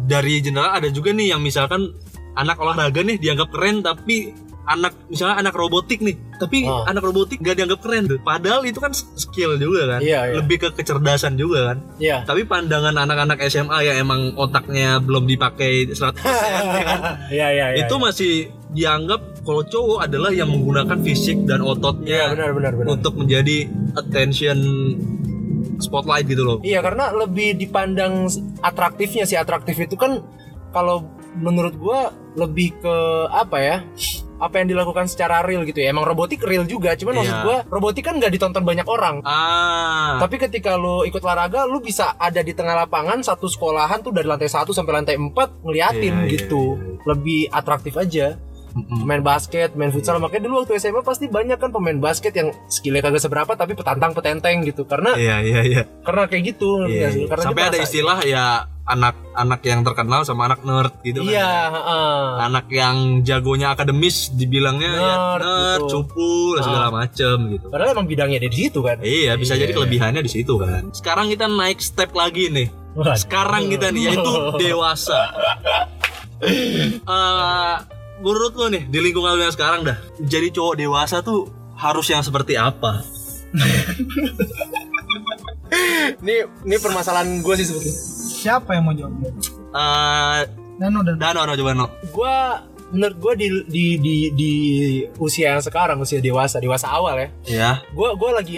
[0.09, 1.93] dari general ada juga nih yang misalkan
[2.33, 6.85] anak olahraga nih dianggap keren tapi anak misalnya anak robotik nih tapi Oh.
[6.85, 10.33] anak robotik gak dianggap keren tuh padahal itu kan skill juga kan Iya, iya.
[10.37, 12.21] lebih ke kecerdasan juga kan Iya.
[12.23, 16.21] tapi pandangan anak-anak SMA yang emang otaknya belum dipakai 100%
[16.71, 16.99] ya kan
[17.29, 17.81] Iya iya iya.
[17.81, 18.33] itu masih
[18.69, 22.89] dianggap kalau cowok adalah yang menggunakan fisik dan Iya ototnya benar benar benar.
[22.91, 23.65] untuk menjadi
[23.95, 24.57] attention
[25.77, 30.21] spotlight gitu loh Iya karena lebih dipandang atraktifnya sih atraktif itu kan
[30.69, 31.03] kalau
[31.33, 31.99] menurut gua
[32.33, 32.95] lebih ke
[33.27, 33.77] apa ya
[34.41, 35.93] apa yang dilakukan secara real gitu ya.
[35.93, 37.43] Emang robotik real juga cuman maksud Iya.
[37.45, 39.21] gua robotik kan nggak ditonton banyak orang.
[39.21, 40.17] Ah.
[40.17, 44.25] Tapi ketika lu ikut olahraga lu bisa ada di tengah lapangan satu sekolahan tuh dari
[44.25, 46.63] lantai 1 sampai lantai 4 ngeliatin Iya, iya, gitu.
[47.05, 49.03] lebih atraktif aja Mm-mm.
[49.03, 53.01] main basket, main futsal makanya dulu waktu SMA pasti banyak kan pemain basket yang skillnya
[53.01, 57.25] kagak seberapa tapi petantang petenteng gitu karena iya iya iya karena kayak gitu Iya, iya.
[57.25, 58.45] Karena sampai ada istilah ya
[58.81, 61.67] anak-anak yang terkenal sama anak nerd gitu kan Iya, ya.
[61.69, 62.23] heeh.
[62.43, 65.87] anak yang jagonya akademis dibilangnya ya Nerd, nerd, gitu.
[66.01, 68.97] cupu dan segala macem gitu Padahal emang bidangnya ada di situ kan.
[68.99, 69.61] Iya bisa Iya.
[69.61, 70.91] jadi kelebihannya di situ kan.
[70.91, 72.67] Sekarang kita naik step lagi nih.
[73.15, 74.31] Sekarang kita nih yaitu
[74.63, 75.21] dewasa.
[76.41, 77.73] Eh,
[78.21, 82.21] menurut lo nih di lingkungan lo yang sekarang dah jadi cowok dewasa tuh harus yang
[82.21, 83.01] seperti apa?
[86.21, 87.95] Ini ini permasalahan gue sih sebetulnya.
[88.37, 89.11] Siapa yang mau jawab?
[89.71, 90.39] Eh,
[90.77, 91.87] Nano dan Dano, no, coba no.
[92.11, 92.35] Gue
[92.91, 94.51] menurut gue di, di di di
[95.17, 97.27] usia yang sekarang usia dewasa dewasa awal ya.
[97.45, 98.55] Iya, Gue gue lagi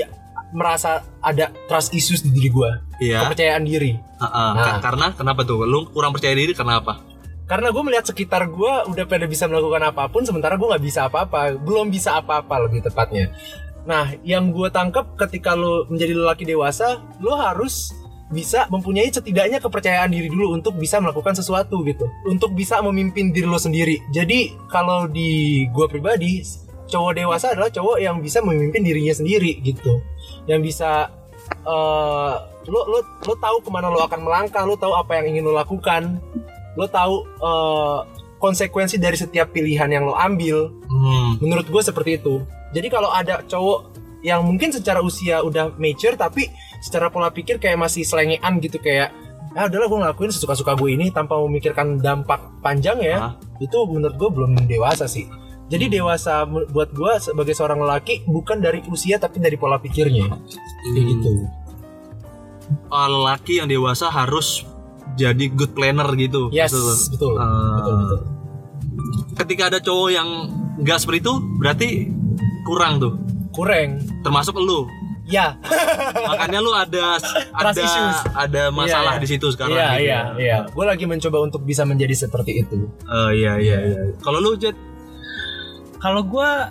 [0.52, 3.26] merasa ada trust issues di diri gue, iya.
[3.26, 3.94] kepercayaan diri.
[3.94, 4.50] Heeh.
[4.54, 4.78] Nah.
[4.78, 5.66] Ka- Karena kenapa tuh?
[5.66, 6.98] Lu kurang percaya diri karena apa?
[7.44, 11.12] Karena gue melihat sekitar gue udah pada bisa melakukan apa pun, sementara gue nggak bisa
[11.12, 13.36] apa-apa, belum bisa apa-apa lebih tepatnya.
[13.84, 17.92] Nah, yang gue tangkap ketika lo menjadi lelaki dewasa, lo harus
[18.32, 23.46] bisa mempunyai setidaknya kepercayaan diri dulu untuk bisa melakukan sesuatu gitu, untuk bisa memimpin diri
[23.46, 24.00] lo sendiri.
[24.16, 26.42] Jadi kalau di gue pribadi,
[26.88, 30.00] cowok dewasa adalah cowok yang bisa memimpin dirinya sendiri gitu,
[30.48, 31.12] yang bisa
[31.68, 32.36] eh
[32.72, 35.54] lo lo lo tahu ke mana lo akan melangkah, lo tahu apa yang ingin lo
[35.54, 36.24] lakukan,
[36.74, 38.00] lo tahu eh,
[38.38, 40.68] konsekuensi dari setiap pilihan yang lo ambil.
[40.84, 41.40] Hmm.
[41.40, 42.44] Menurut gue seperti itu.
[42.72, 46.48] Jadi kalau ada cowok yang mungkin secara usia udah mature tapi
[46.80, 49.12] secara pola pikir kayak masih selengean gitu kayak
[49.52, 53.34] ah udahlah gue ngelakuin sesuka-suka gue ini tanpa memikirkan dampak panjang ya Ah.
[53.60, 55.28] itu menurut gue belum dewasa sih
[55.68, 60.26] jadi dewasa mu- buat gue sebagai seorang lelaki bukan dari usia tapi dari pola pikirnya
[60.90, 61.30] kayak gitu
[62.90, 64.64] Eh, lelaki yang dewasa harus
[65.14, 66.50] jadi good planner gitu.
[66.50, 66.82] yes lu?
[67.10, 67.78] betul Ah.
[67.78, 68.20] betul betul
[69.34, 70.30] Ketika ada cowok yang
[70.76, 71.90] nggak seperti itu, berarti
[72.64, 73.14] kurang tuh.
[73.50, 74.86] kurang Termasuk lu.
[75.24, 75.56] ya
[76.30, 77.16] Makanya lu ada
[77.50, 78.18] ada issues.
[78.30, 79.72] ada masalah Iya, di situ sekarang.
[79.72, 80.22] iya gitu iya ya.
[80.36, 83.98] iya gue lagi mencoba untuk bisa menjadi seperti itu Oh iya iya iya.
[84.20, 84.76] Kalau lu Jet?
[85.96, 86.68] kalau gua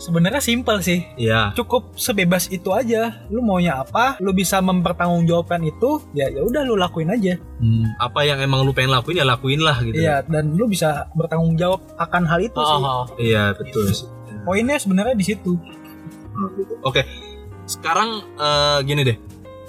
[0.00, 1.04] sebenarnya simpel sih.
[1.14, 1.52] Iya.
[1.52, 3.20] Cukup sebebas itu aja.
[3.28, 4.16] Lu maunya apa?
[4.18, 7.36] Lu bisa mempertanggungjawabkan itu, ya ya udah lu lakuin aja.
[7.60, 10.00] Hmm, apa yang emang lu pengen lakuin ya lakuin lah gitu.
[10.00, 12.76] Iya, dan lu bisa bertanggung jawab akan hal itu sih.
[12.80, 13.04] Ah, ah.
[13.20, 14.08] Iya betul sih.
[14.40, 15.60] Poinnya sebenarnya di situ.
[16.80, 17.04] Oke.
[17.68, 19.18] Sekarang eh, gini deh.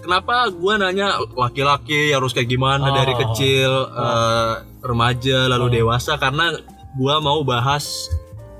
[0.01, 2.95] Kenapa gua nanya laki-laki harus kayak gimana Oh.
[2.95, 5.73] dari kecil, eh, remaja lalu Oh.
[5.77, 6.57] dewasa karena
[6.97, 8.09] gua mau bahas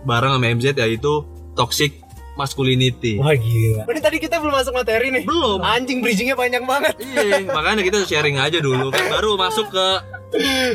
[0.05, 1.98] bareng sama MZ yaitu toxic
[2.40, 3.20] masculinity.
[3.20, 3.84] Wah gila.
[3.86, 5.24] Ini tadi kita belum masuk materi nih.
[5.28, 5.60] Belum.
[5.62, 6.96] Anjing bridgingnya panjang banget.
[6.98, 9.88] Iya, makanya kita sharing aja dulu kan baru masuk ke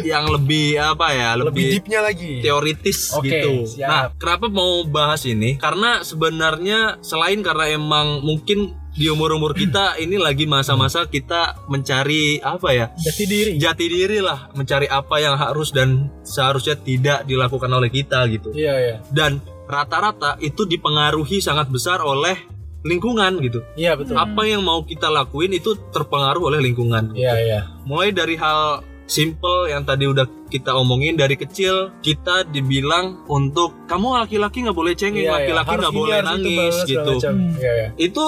[0.04, 2.44] yang lebih apa ya, Lebih lebih, deepnya lagi.
[2.44, 3.64] teoritis Oke, gitu.
[3.64, 3.88] siap.
[3.88, 5.56] Nah, kenapa mau bahas ini?
[5.56, 12.68] Karena sebenarnya selain karena emang mungkin di umur-umur kita ini lagi masa-masa kita mencari apa
[12.76, 12.86] ya?
[13.00, 13.50] Jati diri.
[13.56, 18.52] Jati diri lah, mencari apa yang harus dan seharusnya tidak dilakukan oleh kita gitu.
[18.52, 18.96] Iya iya.
[19.08, 22.38] Dan rata-rata itu dipengaruhi sangat besar oleh
[22.86, 23.66] lingkungan gitu.
[23.74, 24.14] Iya betul.
[24.14, 27.12] Apa yang mau kita lakuin itu terpengaruh oleh lingkungan.
[27.18, 27.60] Iya iya.
[27.82, 34.26] Mulai dari hal simple yang tadi udah kita omongin dari kecil kita dibilang untuk kamu
[34.26, 35.36] laki-laki nggak boleh cengeng, Iya, iya.
[35.38, 37.12] laki-laki Harus nggak ini, boleh harus itu, nangis segala gitu.
[37.30, 37.50] Hmm.
[37.58, 37.88] Iya iya.
[37.98, 38.24] Itu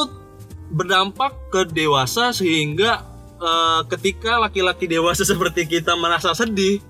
[0.69, 2.91] berdampak ke dewasa sehingga
[3.39, 6.83] eh, ketika laki-laki dewasa seperti kita merasa sedih,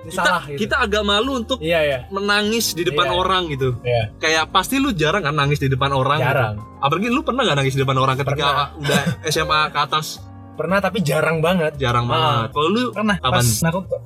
[0.00, 0.58] Ini kita, salah gitu.
[0.58, 1.98] kita agak malu untuk Iya iya.
[2.08, 3.14] menangis di depan Iya.
[3.14, 3.68] orang gitu.
[3.80, 4.02] Iya.
[4.16, 6.18] Kayak pasti lu jarang kan nangis di depan orang.
[6.18, 6.30] gitu.
[6.30, 6.54] Jarang.
[6.78, 8.80] Apalagi lu pernah gak nangis di depan orang ketika Pernah.
[8.80, 10.06] udah SMA ke atas?
[10.52, 11.76] Pernah tapi jarang banget.
[11.76, 12.10] Jarang Ah.
[12.10, 12.48] banget.
[12.50, 13.32] Kalau lu Pernah Kapan?
[13.34, 13.96] pas Naruto.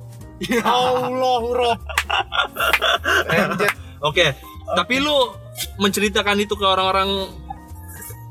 [0.61, 1.77] Allahurrah.
[3.25, 3.71] Anjir.
[4.03, 4.25] Oke,
[4.69, 5.15] tapi lu
[5.77, 7.31] menceritakan itu ke orang-orang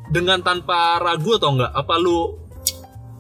[0.07, 1.73] dengan tanpa ragu atau enggak?
[1.73, 2.44] Apa lu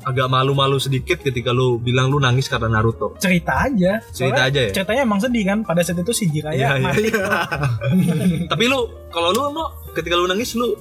[0.04, 3.16] agak malu-malu sedikit ketika lu bilang lu nangis karena Naruto.
[3.16, 4.72] cerita aja Cerita Soalnya aja ya?
[4.72, 7.24] ceritanya emang sedih kan pada saat itu si Jiraya Iya, iya, mati iya.
[8.48, 10.72] Tapi lu kalau lu no, ketika lu nangis lu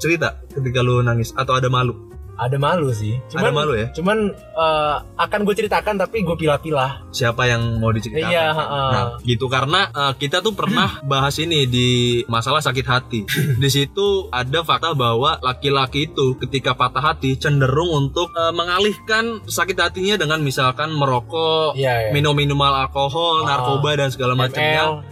[0.00, 2.09] cerita ketika lu nangis atau ada malu?
[2.40, 3.20] Ada malu sih.
[3.30, 3.92] ada malu ya?
[3.92, 7.04] Cuman eh, akan gue ceritakan tapi gue pilah-pilah.
[7.10, 8.26] Siapa yang mau diceritakan?
[8.26, 8.88] Iya, heeh.
[8.90, 11.88] Nah, gitu karena eh, kita tuh pernah bahas ini di
[12.26, 13.20] masalah sakit hati.
[13.60, 19.76] Di situ ada fakta bahwa laki-laki itu ketika patah hati cenderung untuk eh, mengalihkan sakit
[19.76, 22.10] hatinya dengan misalkan merokok, Iya, iya.
[22.10, 23.52] minum minuman alkohol, Ah.
[23.52, 25.04] narkoba dan segala macamnya.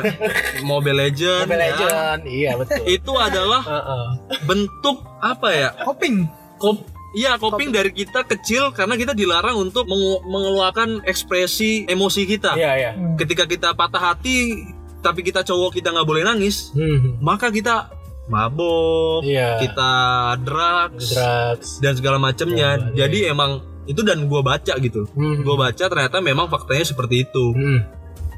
[0.62, 1.68] Mobile Legend, Mobile ya.
[1.68, 2.20] Legend.
[2.24, 2.76] Iya, betul.
[2.86, 4.06] Itu adalah Heeh.
[4.44, 5.68] bentuk apa ya?
[5.82, 6.24] coping
[6.60, 6.78] Kop
[7.10, 12.54] Iya, coping dari kita kecil karena kita dilarang untuk mengu- mengeluarkan ekspresi emosi kita.
[12.54, 12.90] Iya, iya.
[12.94, 13.18] Hmm.
[13.18, 14.62] Ketika kita patah hati,
[15.02, 17.18] tapi kita cowok kita nggak boleh nangis, Hmm.
[17.18, 17.90] maka kita
[18.30, 19.58] mabok, Iya.
[19.58, 19.90] kita
[20.38, 21.68] drugs Drugs.
[21.82, 22.78] dan segala macamnya.
[22.78, 23.10] Oh, iya.
[23.10, 23.58] Jadi emang
[23.90, 25.02] itu dan gua baca gitu.
[25.10, 25.42] Hmm.
[25.42, 27.44] Gua baca ternyata memang faktanya seperti itu.
[27.50, 27.90] Hmm.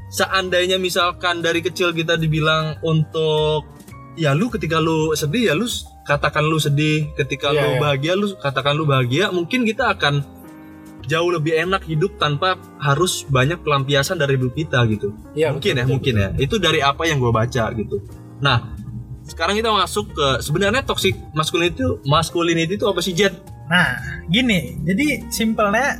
[0.09, 3.69] Seandainya misalkan dari kecil kita dibilang untuk
[4.13, 5.69] ya lu ketika lu sedih ya lu
[6.03, 7.79] katakan lu sedih, ketika Iya, lu iya.
[7.79, 10.23] bahagia lu katakan lu bahagia, mungkin kita akan
[11.03, 15.11] jauh lebih enak hidup tanpa harus banyak pelampiasan dari hidup kita gitu.
[15.35, 16.29] Iya, mungkin betul, ya, betul, mungkin ya.
[16.39, 17.97] Itu dari apa yang gue baca gitu.
[18.39, 18.73] Nah,
[19.23, 23.33] sekarang kita masuk ke sebenarnya toxic masculinity itu masculinity itu apa sih Jet?
[23.71, 23.95] nah
[24.27, 25.95] gini jadi simpelnya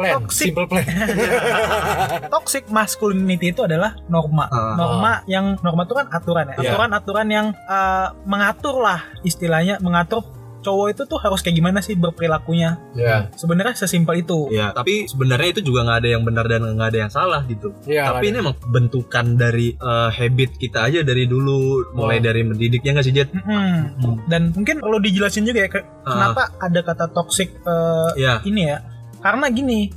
[0.00, 0.12] Plan.
[0.18, 0.46] Toxic.
[0.48, 0.84] Simple plan.
[2.32, 4.74] toxic masculinity itu adalah norma Ah.
[4.74, 6.70] norma yang norma itu kan aturan ya Iya.
[6.70, 10.24] aturan-aturan yang eh, mengatur lah istilahnya mengatur
[10.60, 13.32] cowok itu tuh harus kayak gimana sih berperilakunya Iya.
[13.32, 17.00] sebenarnya sesimpel itu Ya, tapi sebenarnya itu juga nggak ada yang benar dan nggak ada
[17.00, 17.72] yang salah gitu.
[17.82, 18.12] Iya.
[18.12, 22.22] tapi ini emang bentukan dari eh, habit kita aja dari dulu, mulai Oh.
[22.22, 23.32] dari mendidik ya nggak sih Jet?
[23.32, 24.28] Mm-mm.
[24.28, 26.12] dan mungkin perlu dijelasin juga ya ke- Ah.
[26.28, 28.84] kenapa ada kata toxic eh, Ya, ini ya
[29.20, 29.92] karena gini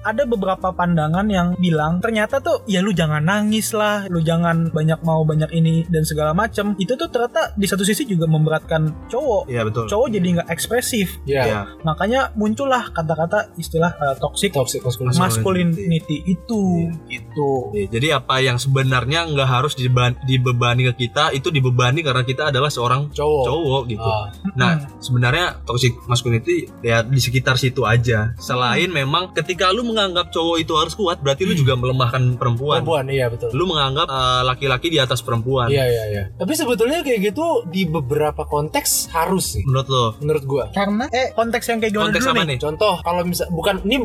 [0.00, 4.98] ada beberapa pandangan yang bilang ternyata tuh ya lu jangan nangis lah lu jangan banyak
[5.00, 9.46] mau banyak ini dan segala macem itu tuh ternyata di satu sisi juga memberatkan cowok
[9.46, 9.86] iya betul.
[9.86, 11.42] cowok jadi nggak ekspresif Iya.
[11.42, 15.20] Ya, makanya muncullah kata-kata istilah uh, toxic Toxic masculinity.
[15.20, 16.62] masculinity itu
[17.06, 22.22] gitu Ya, jadi apa yang sebenarnya nggak harus dibeban- dibebani ke kita itu dibebani karena
[22.22, 23.44] kita adalah seorang Cowok.
[23.44, 24.02] cowok gitu.
[24.02, 24.26] Ah.
[24.52, 28.32] Nah, sebenarnya toxic masculinity ya di sekitar situ aja.
[28.36, 32.80] Selain memang ketika lu menganggap cowok itu harus kuat, berarti lu juga melemahkan perempuan.
[32.80, 33.52] Perempuan, iya betul.
[33.52, 35.68] Lu menganggap eh, laki-laki di atas perempuan.
[35.68, 36.24] Iya, iya, iya.
[36.40, 39.62] Tapi sebetulnya kayak gitu di beberapa konteks harus sih.
[39.68, 40.04] Menurut lo?
[40.24, 40.64] Menurut gua.
[40.70, 42.58] karena eh konteks yang kayak gimana Konteks dulu apa nih nih?
[42.62, 43.96] Contoh kalau misal bukan ini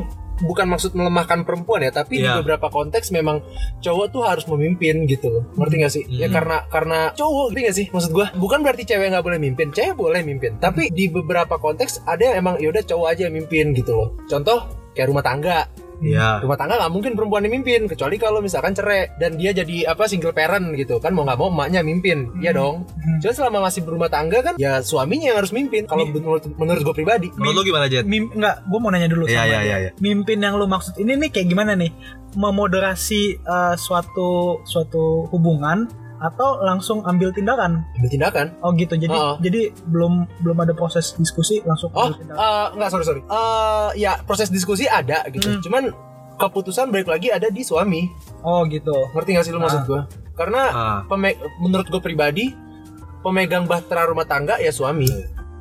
[0.41, 2.35] bukan maksud melemahkan perempuan ya, tapi Iya.
[2.35, 3.39] di beberapa konteks memang
[3.79, 5.43] cowok tuh harus memimpin gitu loh.
[5.55, 6.03] Ngerti gak sih?
[6.09, 6.35] Ya Hmm.
[6.35, 7.85] karena karena cowok, ngerti gak sih?
[7.91, 10.57] Maksud gua bukan berarti cewek nggak boleh mimpin, cewek boleh mimpin.
[10.57, 14.09] Tapi di beberapa konteks ada yang emang yaudah cowok aja yang mimpin gitu loh.
[14.25, 15.67] Contoh kayak rumah tangga.
[16.03, 16.43] Iya.
[16.43, 20.07] Rumah tangga nggak mungkin perempuan yang mimpin kecuali kalau misalkan cerai dan dia jadi apa
[20.09, 22.31] single parent gitu kan mau nggak mau emaknya mimpin.
[22.39, 22.87] Iya dong.
[22.87, 23.19] Hmm.
[23.23, 26.95] Cuma selama masih berumah tangga kan ya suaminya yang harus mimpin kalau menurut menurut gue
[26.95, 27.27] pribadi.
[27.35, 28.03] Menurut lo gimana, Jet?
[28.07, 29.91] Mim, enggak, gue mau nanya dulu Iya, sama iya, iya, iya.
[29.99, 31.91] Mimpin yang lu maksud ini nih kayak gimana nih?
[32.35, 35.87] Memoderasi eh, suatu suatu hubungan
[36.25, 37.85] atau langsung ambil tindakan?
[37.95, 38.45] Ambil tindakan.
[38.59, 38.93] Oh gitu.
[38.95, 39.37] Jadi Oh.
[39.37, 42.39] jadi belum belum ada proses diskusi langsung Oh, ambil tindakan.
[42.39, 43.21] eh, enggak sorry sorry.
[43.21, 45.45] Eh, ya proses diskusi ada gitu.
[45.47, 45.61] Hmm.
[45.61, 45.83] Cuman
[46.35, 48.09] keputusan balik lagi ada di suami.
[48.41, 48.91] Oh gitu.
[49.11, 49.85] Ngerti gak sih lu maksud Ah.
[49.85, 50.01] gue?
[50.33, 50.99] Karena Ah,
[51.57, 52.51] menurut gue pribadi
[53.21, 55.07] pemegang bahtera rumah tangga ya suami.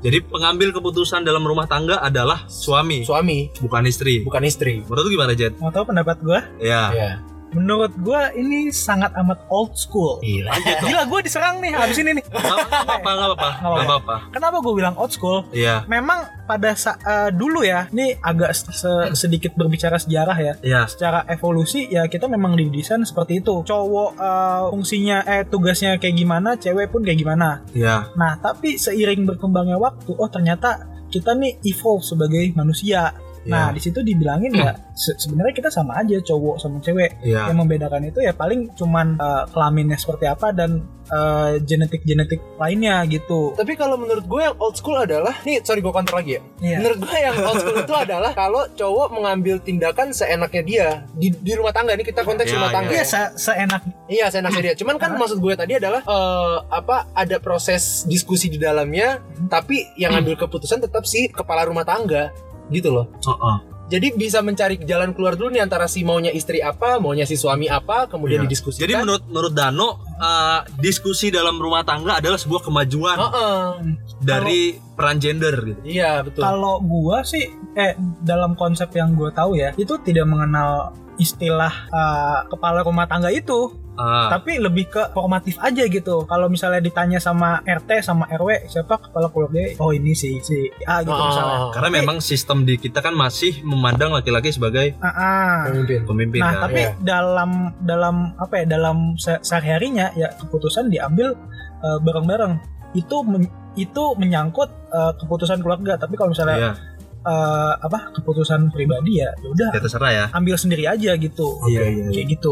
[0.00, 4.20] jadi pengambil keputusan dalam rumah tangga adalah suami, Suami bukan istri.
[4.20, 4.82] bukan istri.
[4.82, 5.56] Menurut lo gimana, Jet?
[5.56, 6.38] Mau tahu pendapat gue?
[6.60, 6.92] Ya.
[6.92, 7.10] Ya.
[7.54, 10.18] Menurut gue ini sangat amat old school.
[10.18, 10.50] Gila.
[10.82, 12.24] Gila gue diserang nih habis ini nih.
[12.24, 13.48] Nggak apa-apa, nggak apa-apa,
[13.80, 14.14] apa-apa.
[14.30, 15.46] Kenapa gue bilang old school?
[15.50, 18.74] Iya, Memang pada sa- eh, dulu ya, ini agak se-
[19.14, 20.54] sedikit berbicara sejarah ya.
[20.60, 20.80] iya.
[20.84, 26.54] secara evolusi ya kita memang didesain seperti itu cowok eh, fungsinya eh tugasnya kayak gimana
[26.54, 28.10] cewek pun kayak gimana Iya.
[28.12, 33.14] nah tapi seiring berkembangnya waktu oh ternyata kita nih evolve sebagai manusia
[33.46, 33.74] nah Iya.
[33.74, 37.48] di situ dibilangin ya se- sebenarnya kita sama aja cowok sama cewek Iya.
[37.48, 43.52] yang membedakan itu ya paling cuman eh, kelaminnya seperti apa dan eh, genetik-genetik lainnya gitu
[43.54, 46.42] Tapi kalau menurut gue yang old school adalah nih sorry gue counter lagi ya.
[46.58, 46.76] Iya.
[46.78, 51.52] Menurut gue yang old school itu adalah kalau cowok mengambil tindakan seenaknya dia di, di
[51.52, 52.74] rumah tangga ini kita konteks Iya, rumah iya.
[52.74, 52.90] tangga.
[52.90, 53.04] Iya ya.
[53.04, 54.74] se- seenak Iya, seenaknya dia.
[54.74, 60.12] Cuman kan maksud gue tadi adalah eh, apa ada proses diskusi di dalamnya, tapi yang
[60.14, 62.32] ngambil keputusan tetap si kepala rumah tangga
[62.70, 63.06] gitu loh.
[63.26, 63.58] Oh, oh.
[63.84, 67.68] Jadi bisa mencari jalan keluar dulu nih antara si maunya istri apa, maunya si suami
[67.68, 68.48] apa, kemudian Iya.
[68.48, 68.80] didiskusikan.
[68.80, 73.64] Jadi menurut menurut Dano eh, diskusi dalam rumah tangga adalah sebuah kemajuan Heeh.
[74.24, 75.80] dari peran gender gitu.
[75.84, 76.40] Iya, betul.
[76.40, 77.44] Kalau gua sih
[77.76, 77.92] eh
[78.24, 83.68] dalam konsep yang gua tahu ya, itu tidak mengenal istilah uh, kepala rumah tangga itu,
[83.94, 86.24] Ah, tapi lebih ke formatif aja gitu.
[86.24, 90.98] Kalau misalnya ditanya sama RT sama RW siapa kepala keluarga, oh ini si si A
[90.98, 91.56] gitu Ah, misalnya.
[91.70, 95.54] karena memang sistem di kita kan masih memandang laki-laki sebagai Ah, ah.
[95.64, 96.00] pemimpin.
[96.04, 96.62] pemimpin Nah, kan.
[96.64, 96.98] tapi Iya.
[96.98, 101.38] dalam dalam apa ya dalam se- sehari-harinya ya keputusan diambil
[101.80, 102.58] uh, bareng-bareng.
[102.92, 105.94] Itu men- itu menyangkut uh, keputusan keluarga.
[105.96, 106.70] Tapi kalau misalnya Iya,
[107.22, 110.24] uh, apa keputusan pribadi ya ya udah ya terserah ya.
[110.30, 111.58] ambil sendiri aja gitu.
[111.66, 112.50] Iya, iya, Kayak gitu.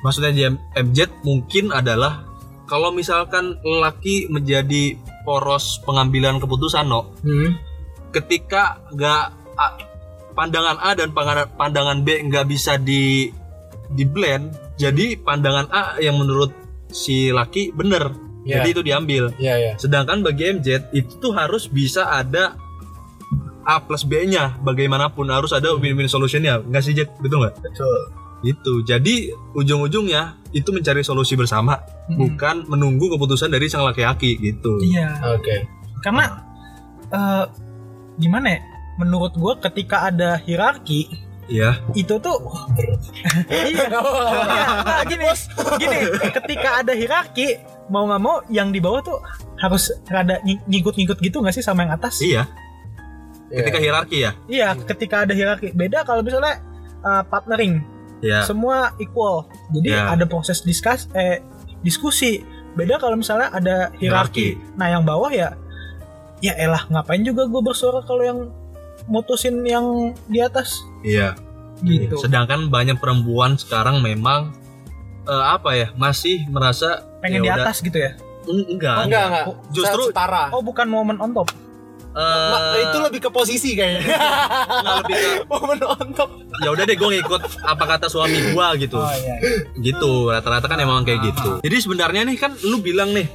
[0.00, 0.32] Maksudnya
[0.74, 2.24] MJ mungkin adalah
[2.64, 7.54] kalau misalkan laki menjadi poros pengambilan keputusan no, Hmm.
[8.10, 9.22] ketika nggak
[9.54, 9.76] A-
[10.32, 13.30] pandangan A dan pandangan pandangan B nggak bisa di
[13.86, 16.50] di blend, jadi pandangan A yang menurut
[16.88, 18.10] si laki bener,
[18.42, 18.60] Iya.
[18.60, 19.24] jadi itu diambil.
[19.36, 19.72] Iya, iya.
[19.76, 22.58] Sedangkan bagi MJ itu tuh harus bisa ada
[23.62, 27.58] A plus B-nya bagaimanapun harus ada win-win solutionnya nggak sih Jet betul nggak?
[27.60, 27.98] Betul.
[28.46, 29.14] Itu jadi
[29.52, 32.16] ujung-ujungnya itu mencari solusi bersama Mm.
[32.16, 34.78] bukan menunggu keputusan dari sang laki-laki gitu.
[34.78, 35.18] Iya.
[35.34, 35.66] Oke.
[35.98, 36.38] Karena
[37.08, 37.44] eh,
[38.16, 38.60] gimana ya?
[38.96, 41.10] Menurut gua ketika ada hierarki
[41.46, 41.78] Iya.
[41.92, 42.38] itu tuh
[43.50, 43.86] iya.
[44.86, 45.26] Nah, gini,
[45.76, 45.98] gini,
[46.30, 49.18] ketika ada hierarki mau nggak mau yang di bawah tuh
[49.56, 52.18] harus rada ng- ngikut-ngikut gitu nggak sih sama yang atas?
[52.18, 52.46] Iya.
[53.46, 54.30] Ketika hierarki ya.
[54.46, 55.70] Iya, ketika ada hierarki.
[55.70, 56.58] Beda kalau misalnya
[57.02, 57.78] uh, partnering,
[58.18, 58.42] Ya.
[58.42, 59.44] semua equal.
[59.70, 60.08] Jadi Ya.
[60.08, 61.44] ada proses diskus eh
[61.80, 62.40] diskusi.
[62.72, 64.56] Beda kalau misalnya ada hierarki.
[64.74, 65.56] Nah, yang bawah ya
[66.38, 68.38] ya elah ngapain juga gue bersuara kalau yang
[69.06, 69.84] mutusin yang
[70.26, 71.32] di atas Iya.
[71.80, 72.16] gitu.
[72.18, 74.52] Sedangkan banyak perempuan sekarang memang
[75.24, 78.14] eh, apa ya masih merasa Pengen di ya udah- atas gitu ya.
[78.46, 78.96] En- enggak.
[79.04, 79.44] Enggak, enggak.
[79.72, 80.54] Justru- setara.
[80.54, 81.50] Oh, bukan momen on top.
[82.16, 84.00] Ma- itu lebih ke posisi kayaknya.
[84.98, 86.30] lebih ke Momen on top.
[86.56, 88.96] ya udah deh gue ngikut apa kata suami gua gitu.
[88.96, 89.36] iya.
[89.74, 90.12] Gitu.
[90.26, 91.60] Rata-rata kan emang kayak gitu.
[91.60, 93.28] Jadi sebenarnya nih kan lu bilang nih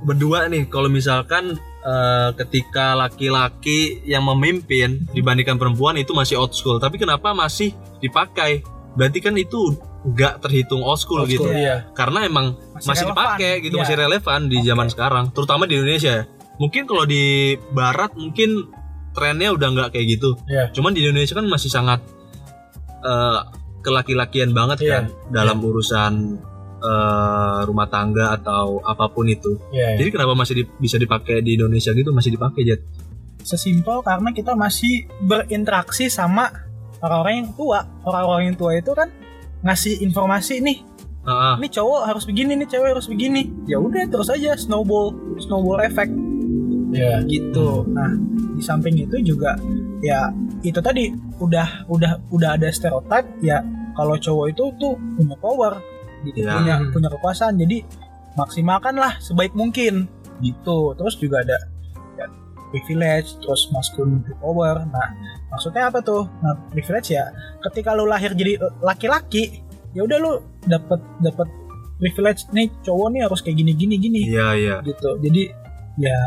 [0.00, 6.78] berdua nih kalau misalkan eh, ketika laki-laki yang memimpin dibandingkan perempuan itu masih old school.
[6.78, 8.62] Tapi kenapa masih dipakai?
[8.94, 9.74] Berarti kan itu
[10.04, 11.42] nggak terhitung old school Old gitu.
[11.42, 11.88] school, iya.
[11.90, 13.16] karena emang Masih masih, relevan.
[13.16, 13.80] dipakai gitu Iya.
[13.82, 16.22] masih relevan di zaman sekarang terutama di Indonesia ya.
[16.56, 17.24] Mungkin kalau di
[17.70, 18.70] Barat mungkin
[19.10, 20.70] trennya udah nggak kayak gitu Iya.
[20.70, 22.00] cuman di Indonesia kan masih sangat
[23.00, 23.38] eh,
[23.80, 24.90] kelaki-lakian banget Iya.
[24.90, 26.12] kan dalam urusan
[26.80, 29.98] eh, rumah tangga atau apa pun itu Iya, iya.
[29.98, 32.80] jadi kenapa masih di- bisa dipakai di Indonesia gitu masih dipakai Jet
[33.40, 36.48] Sesimpel karena kita masih berinteraksi sama
[36.98, 37.84] orang-orang yang tua.
[38.00, 39.12] Orang-orang yang tua itu kan
[39.60, 40.80] ngasih informasi nih,
[41.22, 41.52] ah.
[41.56, 43.52] ini cowok harus begini, nih cewek harus begini.
[43.64, 46.08] Ya udah terus aja snowball, snowball effect
[46.94, 47.26] Iya.
[47.26, 47.82] gitu.
[47.90, 48.10] Nah,
[48.54, 49.58] di samping itu juga
[49.98, 50.30] ya
[50.62, 51.10] itu tadi
[51.42, 53.58] udah udah udah ada stereotip ya
[53.98, 55.72] kalau cowok itu tuh punya power
[56.24, 56.54] gitu, Ya.
[56.58, 57.58] punya punya kekuasaan.
[57.58, 57.82] Jadi
[58.34, 60.06] maksimalkanlah sebaik mungkin
[60.38, 60.94] gitu.
[60.94, 61.58] Terus juga ada
[62.18, 62.26] ya,
[62.70, 64.82] privilege, terus masculine power.
[64.86, 65.08] Nah,
[65.50, 66.26] maksudnya apa tuh?
[66.42, 67.30] Nah, privilege ya
[67.70, 69.62] ketika lu lahir jadi laki-laki,
[69.94, 70.32] ya udah lu
[70.66, 71.46] dapat dapat
[71.94, 75.46] privilege nih cowok nih harus kayak gini gini gini iya iya gitu jadi
[75.94, 76.18] ya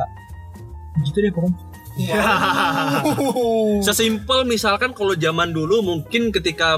[1.05, 1.57] gitu deh pokoknya
[3.81, 6.77] Sesimpel misalkan kalau zaman dulu mungkin ketika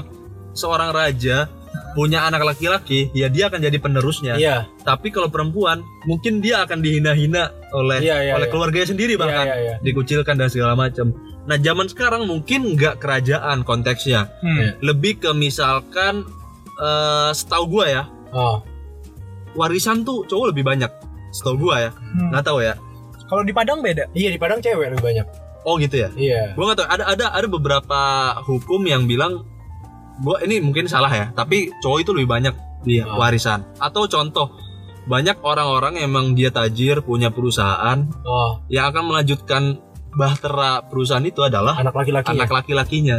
[0.56, 1.44] seorang raja
[1.90, 4.38] punya anak laki-laki, ya dia akan jadi penerusnya.
[4.38, 4.70] Iya.
[4.80, 8.52] Tapi kalau perempuan, mungkin dia akan dihina-hina oleh Iya, iya, oleh iya.
[8.54, 9.74] keluarganya sendiri Iya, bahkan iya, iya.
[9.82, 11.10] dikucilkan dan segala macam.
[11.50, 14.78] Nah, zaman sekarang mungkin nggak kerajaan konteksnya, Hmm.
[14.80, 16.22] lebih ke misalkan
[16.78, 18.62] eh setahu gua ya, Oh.
[19.52, 20.90] warisan tuh cowok lebih banyak.
[21.34, 22.30] Setahu gua ya, Hmm.
[22.30, 22.78] nggak tahu ya.
[23.30, 24.10] Kalau di Padang beda.
[24.10, 25.26] Iya di Padang cewek lebih banyak.
[25.62, 26.08] Oh gitu ya.
[26.12, 26.58] Iya.
[26.58, 26.88] Gua nggak tahu.
[26.90, 28.00] Ada ada ada beberapa
[28.42, 29.46] hukum yang bilang
[30.18, 33.16] gua ini mungkin salah ya, tapi cowok itu lebih banyak di Oh.
[33.16, 33.62] warisan.
[33.78, 34.50] Atau contoh
[35.06, 39.78] banyak orang-orang yang emang dia tajir punya perusahaan Oh, yang akan melanjutkan
[40.10, 42.34] bahtera perusahaan itu adalah anak laki-laki.
[42.34, 43.16] anak laki-lakinya.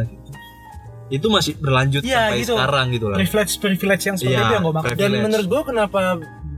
[1.08, 2.54] Itu masih berlanjut Iya, sampai gitu.
[2.56, 3.18] sekarang gitu lah.
[3.20, 4.96] Privilege privilege yang seperti Iya, itu yang gue maksud.
[4.98, 6.00] Dan menurut gua kenapa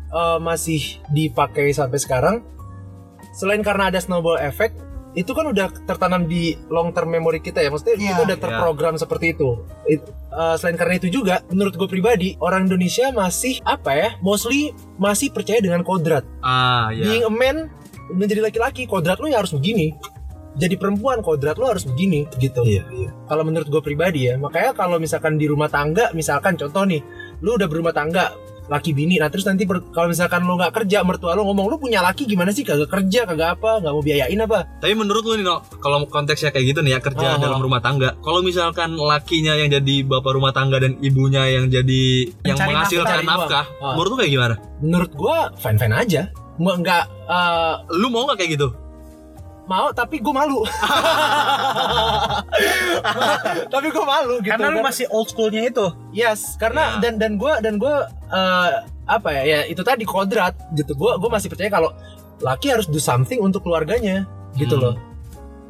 [0.10, 2.36] uh, masih dipakai sampai sekarang?
[3.34, 4.78] Selain karena ada snowball effect,
[5.14, 7.70] itu kan udah tertanam di long term memory kita ya.
[7.70, 8.06] Maksudnya Iya.
[8.14, 9.62] kita udah terprogram seperti itu.
[9.86, 14.10] It- uh, selain karena itu juga, menurut gue pribadi, orang Indonesia masih apa ya?
[14.20, 16.26] Mostly masih percaya dengan kodrat.
[16.40, 17.06] Ah, ya.
[17.06, 17.58] Being a man
[18.10, 19.94] menjadi laki-laki, kodrat lu ya harus begini.
[20.54, 23.10] jadi perempuan kodrat lo harus begini gitu Iya, iya.
[23.26, 27.02] kalau menurut gue pribadi ya makanya kalau misalkan di rumah tangga misalkan contoh nih
[27.42, 31.36] lu udah berumah tangga laki bini nah terus nanti kalau misalkan lu nggak kerja mertua
[31.36, 34.60] lu ngomong lu punya laki gimana sih kagak kerja kagak apa nggak mau biayain apa
[34.80, 37.66] Tapi menurut lu nih, No, kalau konteksnya kayak gitu nih ya kerja Oh, dalam oh.
[37.66, 38.16] rumah tangga.
[38.20, 42.04] Kalau misalkan lakinya yang jadi bapak rumah tangga dan ibunya yang jadi
[42.44, 43.64] yang menghasilkan nafkah.
[43.64, 43.94] nafkah, Ah.
[43.96, 44.56] menurut lu kayak gimana?
[44.80, 46.22] menurut gue fine fine aja
[46.56, 48.68] nggak eh, Lu mau nggak kayak gitu?
[49.64, 50.60] Mau tapi gue malu
[53.70, 55.86] tapi gue malu gitu Karena lu masih old schoolnya itu.
[56.12, 57.02] Yes, karena Ya.
[57.02, 57.96] dan dan gue dan gue
[58.30, 58.70] eh,
[59.06, 60.94] apa ya ya itu tadi kodrat gitu.
[60.94, 61.92] Gue gue masih percaya kalau
[62.40, 64.84] laki harus do something untuk keluarganya gitu Hmm.
[64.84, 64.96] loh.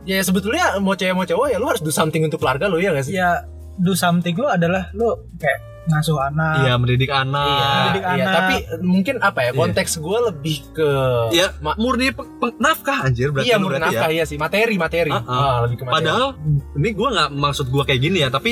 [0.03, 2.91] Ya sebetulnya mau cewek mau cowok ya lu harus do something untuk keluarga lo ya
[2.91, 3.15] gak sih?
[3.15, 5.05] Ya do something lu adalah lu
[5.37, 6.53] kayak ngasuh anak.
[6.59, 7.43] Iya, mendidik anak.
[7.45, 8.33] Iya, mendidik iya, anak.
[8.33, 9.59] tapi mungkin apa ya Iya.
[9.59, 10.89] konteks gue lebih ke
[11.29, 14.15] Iya, Ma- murni pe- pe- nafkah anjir berarti iya mungkin berarti nafkah ya.
[14.15, 15.27] iya sih materi materi Ah, ah.
[15.27, 15.95] Ah, lebih ke materi.
[15.99, 16.25] Padahal
[16.73, 18.51] ini gua nggak maksud gua kayak gini ya, tapi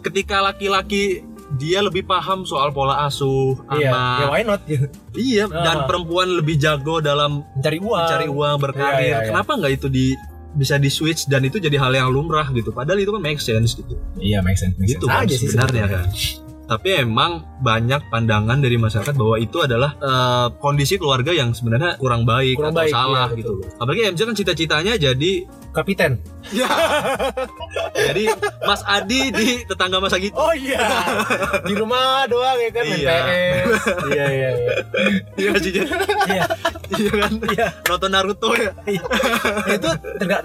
[0.00, 4.88] ketika laki-laki dia lebih paham soal pola asuh iya, ya anak, why not gitu.
[5.14, 5.62] iya, Ah.
[5.62, 8.00] dan perempuan lebih jago dalam Mencari uang.
[8.00, 9.28] mencari uang berkarir, Iya, iya, iya.
[9.28, 10.06] kenapa nggak itu di
[10.52, 12.70] bisa di switch dan itu jadi hal yang lumrah gitu.
[12.70, 13.96] Padahal itu kan make sense gitu.
[14.16, 14.76] Iya, make sense.
[14.76, 16.04] make Gitu sense kan aja sih sebenarnya kan.
[16.72, 22.24] Tapi emang banyak pandangan dari masyarakat bahwa itu adalah eh, kondisi keluarga yang sebenarnya kurang
[22.24, 23.52] baik Kurang atau baik, salah iya, gitu.
[23.76, 25.32] Apalagi MJ kan cita-citanya jadi
[25.72, 26.20] Kapiten.
[27.96, 28.24] jadi
[28.62, 30.36] Mas Adi di tetangga masa gitu.
[30.36, 30.84] Oh iya.
[31.68, 33.16] Di rumah doang ya kan Iya.
[33.16, 33.68] PS.
[34.12, 34.74] Iya iya iya.
[35.38, 35.88] Iya sih Jen.
[36.28, 36.44] Iya.
[36.92, 37.32] Iya kan?
[37.48, 37.66] Iya.
[37.88, 38.70] Nonton Naruto ya.
[38.84, 39.00] Ya,
[39.72, 39.90] itu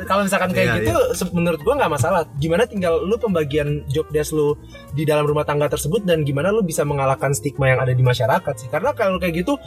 [0.07, 2.23] kalau misalkan kayak Iya, gitu se- menurut gua nggak masalah.
[2.39, 4.55] Gimana tinggal lu pembagian job desk lu
[4.95, 8.53] di dalam rumah tangga tersebut dan gimana lu bisa mengalahkan stigma yang ada di masyarakat
[8.55, 8.71] sih.
[8.71, 9.59] Karena kalau kayak gitu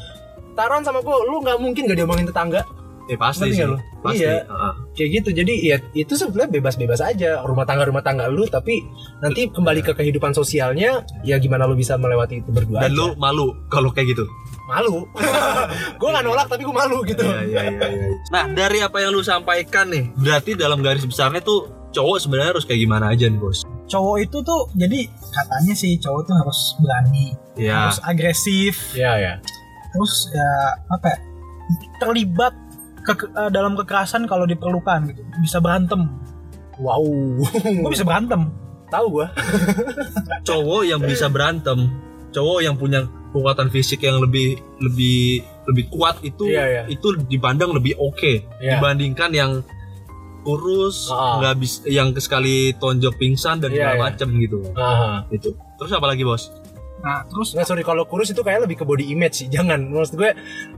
[0.57, 2.64] taruhan sama gua lu nggak mungkin gak diomongin tetangga
[3.11, 3.66] Eh pasti sih.
[3.66, 3.75] lu?
[4.01, 4.23] Pasti.
[4.23, 4.46] Iya.
[4.46, 4.73] Heeh.
[4.92, 8.85] kayak gitu jadi ya itu sebetulnya bebas-bebas aja rumah tangga rumah tangga lu tapi
[9.18, 12.96] nanti kembali ke kehidupan sosialnya ya gimana lu bisa melewati itu berdua Dan aja.
[12.96, 14.25] lu malu kalau kayak gitu.
[14.66, 15.03] malu
[15.99, 18.09] gua nggak nolak tapi gua malu gitu Iya, iya, iya, iya.
[18.29, 22.62] Nah, dari apa yang lu sampaikan nih, berarti dalam garis besarnya tuh cowok sebenarnya harus
[22.62, 23.66] kayak gimana aja nih, Bos?
[23.87, 27.88] Cowok itu tuh jadi katanya sih cowok tuh harus berani, Ya.
[27.88, 29.35] harus agresif, ya ya
[29.90, 30.49] terus ya
[30.88, 31.09] apa?
[31.09, 31.16] ya,
[31.99, 32.55] terlibat
[33.12, 35.23] ke- eh, dalam kekerasan kalau diperlukan gitu.
[35.38, 36.07] Bisa berantem.
[36.77, 37.05] wow
[37.61, 38.49] Gue bisa berantem.
[38.88, 39.31] tahu gua
[40.42, 41.87] cowok yang bisa berantem,
[42.31, 46.83] cowok yang punya kekuatan fisik yang lebih lebih lebih kuat itu Iya, iya.
[46.88, 48.77] itu dipandang lebih oke Iya.
[48.77, 49.53] dibandingkan yang
[50.40, 51.38] kurus Ah.
[51.38, 54.03] nggak bisa yang sekali tonjok pingsan dan Iya, segala iya.
[54.03, 55.29] macem gitu Aha.
[55.29, 56.51] itu terus apa lagi bos
[57.01, 59.49] Nah, terus Nggak, sorry kalau kurus itu kayak lebih ke body image sih.
[59.49, 60.31] Jangan maksud gue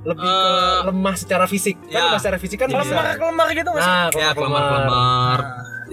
[0.06, 1.76] lebih ke Eh, lemah secara fisik.
[1.86, 2.02] Kan ya.
[2.10, 2.82] lemah secara fisik kan bisa.
[2.82, 3.90] Kelemar-kelemar gitu nggak sih?
[3.92, 5.40] nah ya kelemar kelemar kelemar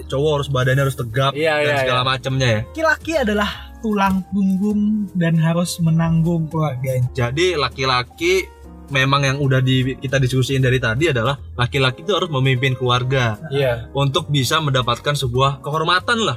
[0.00, 2.60] cowok harus badannya harus tegap Iya, dan iya, segala macemnya ya.
[2.66, 4.80] Laki-laki adalah tulang punggung
[5.16, 7.08] dan harus menanggung keluarganya.
[7.16, 8.44] jadi laki-laki
[8.90, 13.86] memang yang udah di, kita diskusiin dari tadi adalah laki-laki itu harus memimpin keluarga iya.
[13.94, 16.36] untuk bisa mendapatkan sebuah kehormatan lah.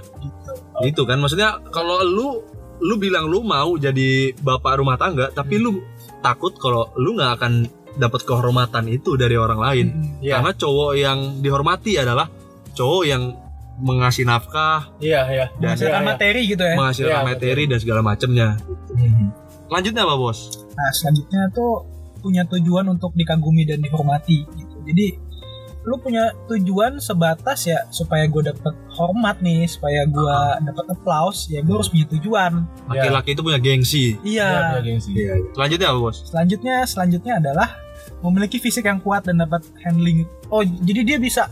[0.86, 2.30] Itu kan maksudnya kalau lu
[2.84, 5.80] lu bilang lu mau jadi bapak rumah tangga tapi lu
[6.20, 7.54] takut kalau lu nggak akan
[7.94, 9.88] dapat kehormatan itu dari orang lain
[10.20, 12.28] iya karena cowok yang dihormati adalah
[12.72, 13.24] cowok yang
[13.76, 16.10] mengasih nafkah iya iya Dan- Menghasilkan Iya, iya.
[16.10, 16.76] materi gitu ya.
[16.76, 18.48] menghasilkan Iya, materi dan segala macamnya
[18.92, 19.28] Mhm.
[19.70, 20.40] lanjutnya apa bos
[20.74, 21.86] Nah, selanjutnya tuh
[22.18, 24.76] punya tujuan untuk dikagumi dan dihormati gitu.
[24.84, 25.06] Jadi
[25.84, 31.60] lu punya tujuan sebatas ya supaya gue dapet hormat nih, supaya gue dapet applause, ya
[31.60, 32.64] gue harus punya tujuan.
[32.88, 34.48] laki-laki itu punya gengsi Iya.
[34.74, 35.12] Iya, gengsi.
[35.52, 37.68] selanjutnya apa bos Selanjutnya, selanjutnya adalah
[38.20, 40.24] memiliki fisik yang kuat dan dapat handling.
[40.48, 41.52] Oh, jadi dia bisa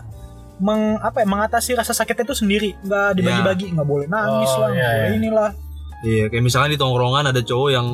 [0.58, 4.70] meng apa ya, mengatasi rasa sakit itu sendiri, nggak dibagi-bagi, nggak boleh nangis Oh, lah,
[4.72, 5.06] iya, iya.
[5.12, 5.52] inilah.
[6.02, 7.88] iya kayak misalnya di tongkrongan ada cowok yang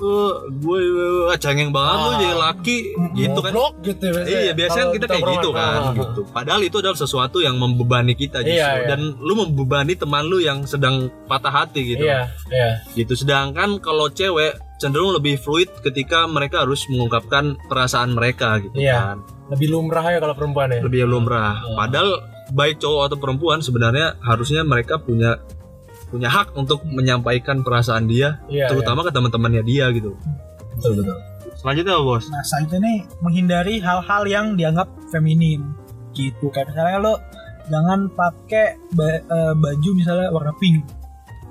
[0.00, 0.80] eh gue
[1.26, 2.16] uh, cengeng banget lu Ah.
[2.16, 2.76] jadi laki
[3.14, 4.38] gitu kan gitu biasanya.
[4.40, 5.58] Iya biasanya Kalau kita di kayak gitu tongkrongan.
[5.58, 6.20] kan Ah, ah, gitu.
[6.28, 8.88] Padahal itu adalah sesuatu yang membebani kita justru Iya, iya.
[8.88, 12.04] dan lu membebani teman lu yang sedang patah hati gitu.
[12.04, 12.70] Iya, iya.
[12.92, 13.12] Gitu.
[13.14, 18.98] Sedangkan kalau cewek cenderung lebih fluid ketika mereka harus mengungkapkan perasaan mereka gitu Iya.
[19.12, 19.18] kan.
[19.48, 20.80] Lebih lumrah ya kalau perempuan ya.
[20.80, 21.58] Lebih lumrah.
[21.58, 21.74] Iya.
[21.74, 22.10] Padahal
[22.48, 25.36] baik cowok atau perempuan sebenarnya harusnya mereka punya
[26.08, 30.16] punya hak untuk menyampaikan perasaan dia Iya, terutama ke teman-temannya dia gitu.
[30.16, 30.34] iya.
[30.74, 31.18] betul betul.
[31.54, 32.24] Selanjutnya apa, Bos?
[32.28, 35.74] Nah, selanjutnya nih menghindari hal-hal yang dianggap feminim
[36.12, 36.48] gitu.
[36.48, 37.14] Kayak misalnya lo
[37.66, 40.86] jangan pakai ba- eh, baju misalnya warna pink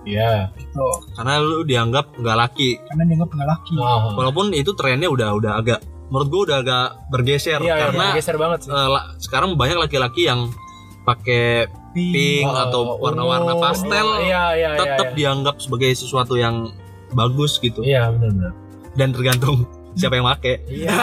[0.04, 0.56] Iya.
[0.56, 0.88] gitu.
[1.14, 2.70] Karena lu dianggap nggak laki.
[2.82, 3.76] Karena dianggap nggak laki.
[3.78, 4.16] Ah.
[4.16, 8.40] Walaupun itu trennya udah udah agak menurut gua udah agak bergeser Iya, iya, karena geser
[8.40, 8.72] banget sih.
[8.72, 10.48] la- sekarang banyak laki-laki yang
[11.04, 11.68] pakai
[11.98, 14.80] pink Oh, atau warna-warna oh, pastel Iya, iya, iya.
[14.80, 15.16] tetap iya.
[15.18, 16.70] dianggap sebagai sesuatu yang
[17.12, 18.54] bagus gitu Iya, benar-benar.
[18.94, 19.66] dan tergantung
[20.00, 20.94] siapa yang make Iya.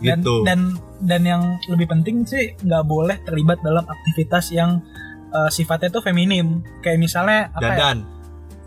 [0.00, 0.44] dan gitu.
[0.44, 0.60] dan
[1.04, 4.80] dan yang lebih penting sih nggak boleh terlibat dalam aktivitas yang
[5.32, 7.92] eh, sifatnya tuh feminim kayak misalnya apa ya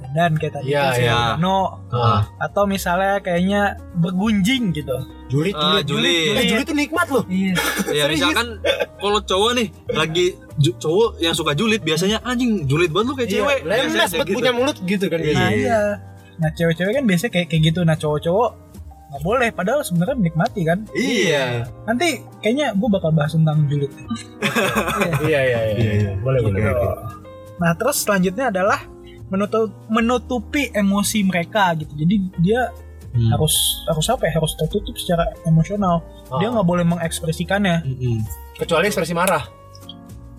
[0.10, 0.32] Dandan.
[0.32, 1.14] dan kayak tadi Iya, kan si iya.
[1.14, 1.60] Organo.
[1.90, 2.22] Ah.
[2.40, 3.62] atau misalnya kayaknya
[3.94, 4.98] bergunjing gitu
[5.28, 6.34] Julit, Ah, julit, julit.
[6.36, 7.22] Eh, julit tuh nikmat loh.
[7.24, 7.54] iya
[8.02, 8.58] Ya misalkan
[8.96, 10.26] kalau cowok nih lagi
[10.76, 13.60] cowok yang suka julid biasanya anjing julid banget lu kayak cewek.
[13.60, 15.30] Iya, lemes buat kayak punya mulut gitu kan Iya.
[15.30, 15.54] nah biasanya.
[15.56, 15.80] iya
[16.36, 18.50] nah cewek-cewek kan biasanya kayak kayak gitu nah cowok-cowok
[19.10, 21.46] nggak boleh padahal sebenarnya menikmati kan Iya.
[21.84, 22.08] nanti
[22.40, 24.10] kayaknya gue bakal bahas tentang julid Iya.
[25.30, 25.76] Iya, iya, iya.
[25.76, 26.12] Iya, iya.
[26.18, 26.62] Boleh, boleh.
[27.58, 28.80] Nah terus selanjutnya adalah
[29.30, 31.94] menutup, menutupi emosi mereka gitu.
[31.96, 32.70] Jadi dia
[33.10, 33.26] Hmm.
[33.34, 34.38] harus harus apa ya?
[34.38, 36.06] Harus tertutup secara emosional.
[36.38, 36.54] Dia Ah.
[36.54, 37.82] nggak boleh mengekspresikannya.
[37.82, 38.18] Mm-mm.
[38.60, 39.48] kecuali ekspresi marah,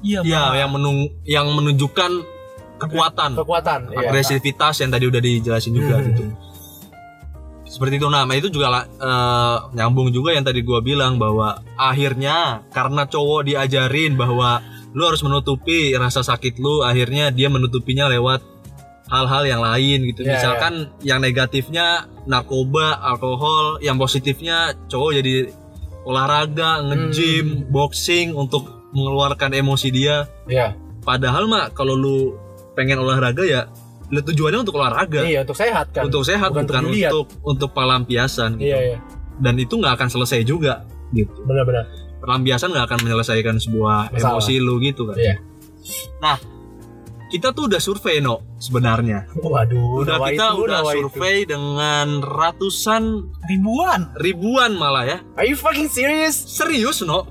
[0.04, 0.20] Iya.
[0.20, 0.54] Iya, Pak.
[0.60, 2.10] yang menung yang menunjukkan
[2.76, 4.06] kekuatan, kekuatan, iya.
[4.06, 6.06] agresivitas yang tadi udah dijelasin juga Hmm.
[6.12, 6.24] gitu.
[7.64, 12.66] Seperti itu nah, itu juga lah, eh, nyambung juga yang tadi gua bilang bahwa akhirnya
[12.68, 14.58] karena cowok diajarin bahwa
[14.90, 18.42] lu harus menutupi rasa sakit lu, akhirnya dia menutupinya lewat
[19.10, 20.22] hal-hal yang lain gitu.
[20.22, 25.34] Iya, Misalkan yang negatifnya narkoba, alkohol, yang positifnya cowok jadi
[26.06, 30.30] olahraga, nge-gym, boxing untuk mengeluarkan emosi dia.
[30.46, 30.78] Iya.
[31.02, 32.38] Padahal mah kalau lu
[32.72, 33.66] pengen olahraga ya
[34.10, 36.02] lu tujuannya untuk olahraga, Iya, untuk sehat kan.
[36.10, 38.74] untuk sehat Bukan bukan, untuk untuk untuk pelampiasan gitu.
[38.74, 38.98] Iya, iya.
[39.38, 40.82] Dan itu nggak akan selesai juga
[41.14, 41.30] gitu.
[41.46, 41.86] Benar-benar.
[42.18, 44.34] Pelampiasan nggak akan menyelesaikan sebuah Masalah.
[44.34, 45.14] emosi lu gitu kan.
[45.14, 45.34] Iya.
[46.18, 46.36] Nah,
[47.30, 49.30] kita tuh udah survei no sebenarnya.
[49.36, 50.98] Waduh, Udah nawa kita itu, udah nawa itu.
[51.00, 53.02] survei dengan ratusan
[53.46, 54.00] Ribuan.
[54.18, 55.18] ribuan malah ya.
[55.34, 56.34] Are you fucking serious?
[56.36, 57.30] Serius no?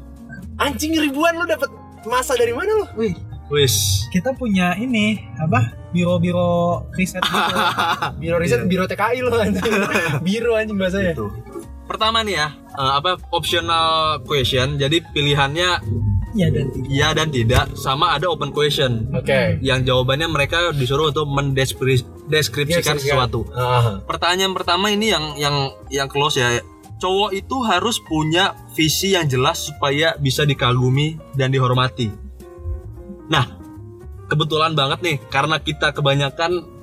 [0.56, 1.68] Anjing ribuan lu dapat
[2.04, 2.86] masa dari mana lu?
[2.96, 3.16] Wih,
[3.48, 4.08] Wis.
[4.10, 5.76] kita punya ini apa?
[5.90, 7.54] Biro-biro riset gitu.
[8.22, 8.68] Biro riset, Iya.
[8.68, 9.64] biro TKI lu anjing.
[10.26, 11.12] Biro anjing bahasanya.
[11.12, 11.28] Gitu.
[11.84, 12.48] Pertama nih ya,
[12.78, 14.78] eh, apa optional question.
[14.78, 15.82] Jadi pilihannya
[16.30, 16.88] Iya dan tidak.
[16.94, 19.10] ya dan tidak sama ada open question.
[19.14, 19.58] Oke.
[19.66, 22.98] Yang jawabannya mereka disuruh untuk mendeskripsikan Deskripsikan.
[23.02, 23.50] sesuatu.
[23.52, 23.98] Ah.
[24.06, 25.56] Pertanyaan pertama ini yang yang
[25.90, 26.62] yang close ya.
[27.00, 32.12] Cowok itu harus punya visi yang jelas supaya bisa dikagumi dan dihormati.
[33.32, 33.46] Nah,
[34.28, 36.79] kebetulan banget nih karena kita kebanyakan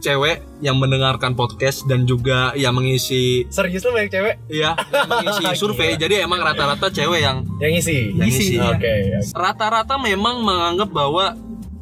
[0.00, 5.44] cewek yang mendengarkan podcast dan juga yang mengisi Serius lu banyak cewek ya yang mengisi
[5.60, 5.96] survei.
[5.96, 8.12] Jadi emang rata-rata cewek yang yang ngisi.
[8.16, 8.92] Yang ngisi, Oke.
[9.12, 9.18] iya.
[9.32, 11.36] rata-rata memang menganggap bahwa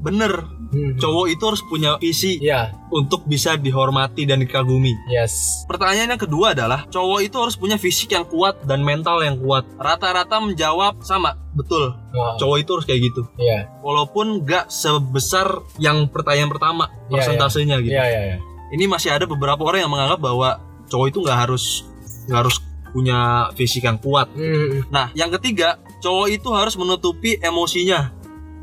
[0.05, 0.99] bener Hmm.
[0.99, 4.91] cowok itu harus punya visi Iya, untuk bisa dihormati dan dikagumi.
[5.07, 5.63] yes.
[5.65, 9.63] Pertanyaan yang kedua adalah cowok itu harus punya fisik yang kuat dan mental yang kuat.
[9.79, 11.95] Rata-rata menjawab sama, betul.
[12.11, 12.35] Wow.
[12.37, 13.23] Cowok itu harus kayak gitu.
[13.39, 13.71] Iya.
[13.81, 15.47] Walaupun gak sebesar
[15.79, 17.95] yang pertanyaan pertama Iya, persentasenya gitu.
[17.95, 18.39] Iya, iya, iya.
[18.75, 20.59] Ini masih ada beberapa orang yang menganggap bahwa
[20.91, 21.87] cowok itu nggak harus
[22.27, 22.57] nggak harus
[22.91, 23.19] punya
[23.55, 24.31] fisik yang kuat.
[24.35, 24.87] Hmm.
[24.91, 28.11] Nah, yang ketiga, cowok itu harus menutupi emosinya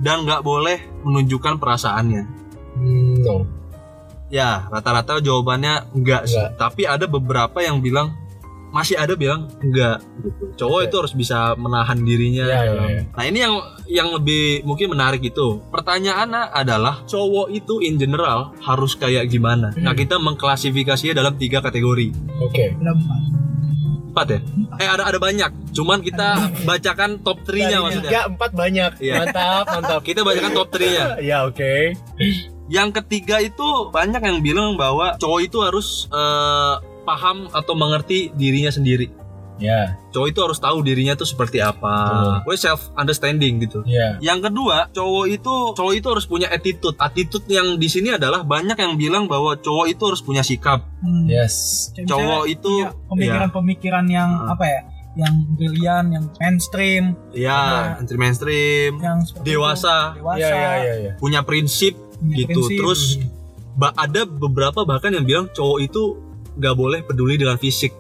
[0.01, 2.23] dan nggak boleh menunjukkan perasaannya.
[2.73, 3.45] Hmm, No.
[4.27, 6.35] Ya, rata-rata jawabannya enggak sih.
[6.35, 6.55] Enggak.
[6.57, 8.15] Tapi ada beberapa yang bilang
[8.71, 10.43] masih ada bilang enggak gitu.
[10.57, 10.85] Cowok Oke.
[10.87, 12.47] itu harus bisa menahan dirinya.
[12.47, 13.01] Iya, iya, dalam- iya.
[13.11, 15.59] Nah, ini yang yang lebih mungkin menarik itu.
[15.67, 19.75] Pertanyaannya adalah cowok itu in general harus kayak gimana?
[19.75, 19.99] Nah, Hmm.
[19.99, 22.15] kita mengklasifikasinya dalam tiga kategori.
[22.39, 22.71] Oke.
[24.11, 24.25] Empat.
[24.27, 24.39] Empat ya?
[24.77, 25.51] Eh ada ada banyak.
[25.71, 26.35] Cuman kita
[26.67, 28.11] bacakan top 3-nya Dari maksudnya.
[28.11, 28.91] tiga, empat banyak.
[28.99, 29.13] Iya.
[29.23, 30.01] Mantap, mantap.
[30.03, 31.05] Kita bacakan top 3-nya.
[31.23, 31.73] Ya, oke.
[32.67, 38.71] Yang ketiga itu banyak yang bilang bahwa cowok itu harus eh, paham atau mengerti dirinya
[38.71, 39.11] sendiri.
[39.61, 41.93] Ya, Cowok itu harus tahu dirinya tuh seperti apa.
[42.41, 43.85] Gue self understanding gitu.
[43.85, 44.17] ya.
[44.17, 46.97] Yang kedua, cowok itu cowok itu harus punya attitude.
[46.97, 50.81] Attitude yang di sini adalah banyak yang bilang bahwa cowok itu harus punya sikap.
[50.99, 51.25] Hmm.
[51.25, 51.87] Yes.
[51.93, 52.73] Kayak Cowok misalnya itu
[53.07, 54.51] pemikiran-pemikiran yang Hmm.
[54.51, 54.81] apa ya?
[55.13, 60.23] Yang brilian, yang mainstream, ya, anti mainstream, yang dewasa, itu.
[60.23, 61.11] dewasa, Ya, ya, ya, ya.
[61.19, 62.63] punya prinsip punya gitu.
[62.63, 62.77] prinsip.
[62.79, 63.01] Terus
[63.73, 66.15] ba- ada beberapa bahkan yang bilang cowok itu
[66.51, 67.91] nggak boleh peduli dengan fisik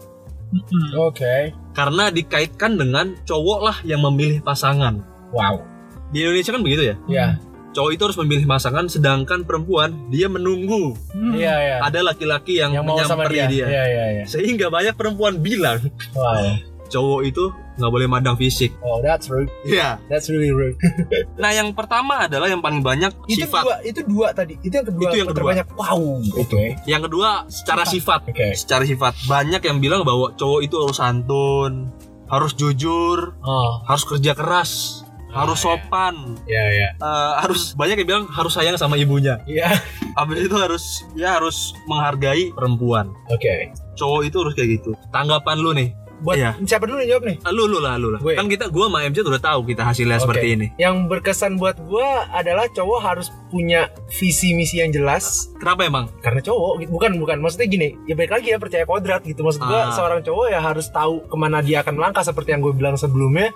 [0.51, 0.99] Mm-mm.
[0.99, 1.55] Oke.
[1.71, 4.99] karena dikaitkan dengan cowok lah yang memilih pasangan.
[5.31, 5.63] Wow.
[6.11, 6.95] Di Indonesia kan begitu ya.
[7.07, 7.27] Ya.
[7.71, 11.31] Cowok itu harus memilih pasangan, sedangkan perempuan dia menunggu Hmm.
[11.31, 11.75] Iya, ya.
[11.79, 13.47] ada laki-laki yang, Yang menyamperi dia.
[13.47, 13.65] dia.
[13.65, 14.23] Iya, iya, iya.
[14.27, 15.79] Sehingga banyak perempuan bilang
[16.11, 16.59] Wow.
[16.91, 18.75] Cowok itu nggak boleh mandang fisik.
[18.79, 19.47] Oh, that's rude.
[19.63, 19.97] Iya.
[20.05, 20.75] That's really rude.
[21.41, 23.63] Nah yang pertama adalah yang paling banyak itu sifat.
[23.63, 24.53] dua, itu dua tadi.
[24.59, 25.01] Itu yang kedua.
[25.01, 25.39] Itu yang kedua.
[25.55, 25.65] terbanyak.
[25.73, 26.03] Wow.
[26.37, 26.63] Oke.
[26.83, 28.27] Yang kedua secara sifat.
[28.27, 28.53] Oke.
[28.53, 31.89] Secara sifat banyak yang bilang bahwa cowok itu harus santun,
[32.27, 36.89] harus jujur, Oh, harus kerja keras, harus sopan, ya ya.
[36.93, 39.39] eh, harus banyak yang bilang harus sayang sama ibunya.
[39.43, 39.71] Iya.
[40.13, 40.83] Habis itu harus
[41.13, 43.15] ya harus menghargai perempuan.
[43.27, 43.71] Oke.
[43.95, 44.91] Cowok itu harus kayak gitu.
[45.09, 45.89] Tanggapan lu nih?
[46.21, 46.51] Buat Iya.
[46.61, 47.37] siapa dulu yang jawab nih?
[47.49, 48.19] Lu lu lah lu lah.
[48.19, 48.33] Gue.
[48.33, 50.23] Kan kita gua sama MC udah tahu kita hasilnya Oke.
[50.23, 50.67] seperti ini.
[50.75, 56.05] Yang berkesan buat gua adalah cowok harus punya visi misi yang jelas Kenapa emang?
[56.19, 56.89] karena cowok gitu.
[56.91, 59.41] Bukan bukan maksudnya gini, ya balik lagi ya percaya kodrat gitu.
[59.41, 59.91] Maksud gua Ah.
[59.91, 63.49] seorang cowok ya harus tahu ke mana dia akan melangkah seperti yang gue bilang sebelumnya.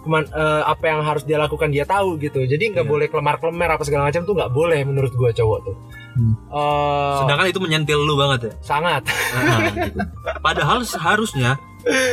[0.00, 2.42] Keman, eh, apa yang harus dia lakukan dia tahu gitu.
[2.42, 2.90] Jadi nggak Iya.
[2.90, 5.76] boleh kelemar kelemar apa segala macam tuh nggak boleh menurut gua cowok tuh.
[6.12, 6.34] Hmm.
[6.50, 8.52] Eh, Sedangkan itu menyentil lu banget ya.
[8.60, 9.06] sangat.
[9.06, 9.98] Nah, gitu.
[10.40, 11.54] Padahal seharusnya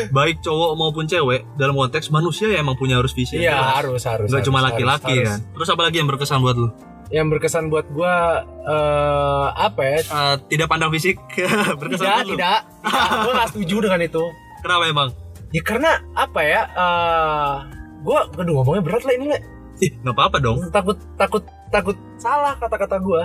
[0.09, 3.37] baik cowok maupun cewek dalam konteks manusia ya emang punya harus visi.
[3.39, 4.27] Iya harus harus.
[4.27, 5.39] Nggak harus, cuma laki-laki kan.
[5.41, 6.69] Terus apa lagi yang berkesan buat lu?
[7.09, 9.97] Yang berkesan buat gua eh apa ya?
[10.05, 11.17] Eh, tidak pandang fisik
[11.81, 12.59] berkesan Tidak, buat tidak.
[12.85, 13.07] tidak.
[13.25, 14.23] Gue gak setuju dengan itu.
[14.61, 15.09] Kenapa emang?
[15.49, 16.61] Ya karena apa ya?
[16.69, 17.55] eh
[17.99, 19.39] gue, aduh ngomongnya berat lah ini Le.
[19.79, 20.59] Ih, nggak apa-apa dong.
[20.71, 23.21] Takut, takut, takut salah kata-kata gue.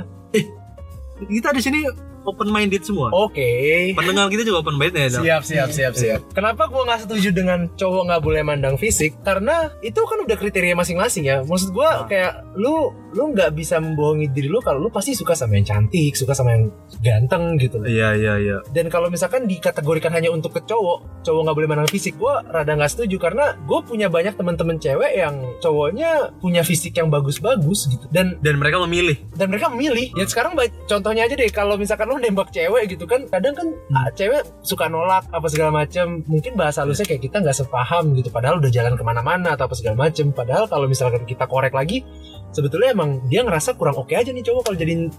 [1.31, 1.83] Kita di sini
[2.25, 3.09] open minded semua.
[3.11, 3.93] Oke.
[3.93, 5.21] Pendengar kita juga open minded ya.
[5.21, 6.21] Siap, siap, siap, siap.
[6.33, 9.17] Kenapa gue nggak setuju dengan cowok nggak boleh mandang fisik?
[9.21, 11.41] Karena itu kan udah kriteria masing-masing ya.
[11.41, 12.05] Maksud gue Ah.
[12.05, 16.15] kayak lu, lu nggak bisa membohongi diri lu kalau lu pasti suka sama yang cantik,
[16.15, 17.79] suka sama yang ganteng gitu.
[17.85, 18.57] Iya, iya, iya.
[18.71, 22.73] Dan kalau misalkan dikategorikan hanya untuk ke cowok, cowok nggak boleh mandang fisik, gue rada
[22.73, 28.07] nggak setuju karena gue punya banyak teman-teman cewek yang cowoknya punya fisik yang bagus-bagus gitu.
[28.11, 29.17] Dan Dan mereka memilih.
[29.35, 30.11] dan mereka memilih.
[30.15, 30.57] Ya sekarang
[30.87, 34.87] contohnya aja deh, kalau misalkan lo nembak cewek gitu kan, kadang kan ah, cewek suka
[34.87, 36.23] nolak apa segala macam.
[36.31, 38.31] Mungkin bahasa halusnya kayak kita nggak sepaham gitu.
[38.31, 40.31] Padahal udah jalan ke mana-mana atau apa segala macam.
[40.31, 42.07] Padahal kalau misalkan kita korek lagi,
[42.55, 45.11] sebetulnya emang dia ngerasa kurang oke aja nih cowok kalau jadiin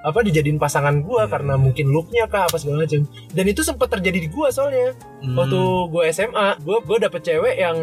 [0.00, 1.30] apa dijadiin pasangan gua Iya.
[1.30, 5.36] karena mungkin looknya kah apa segala macam dan itu sempat terjadi di gua soalnya Hmm,
[5.36, 7.76] waktu gua SMA gua gua dapet cewek yang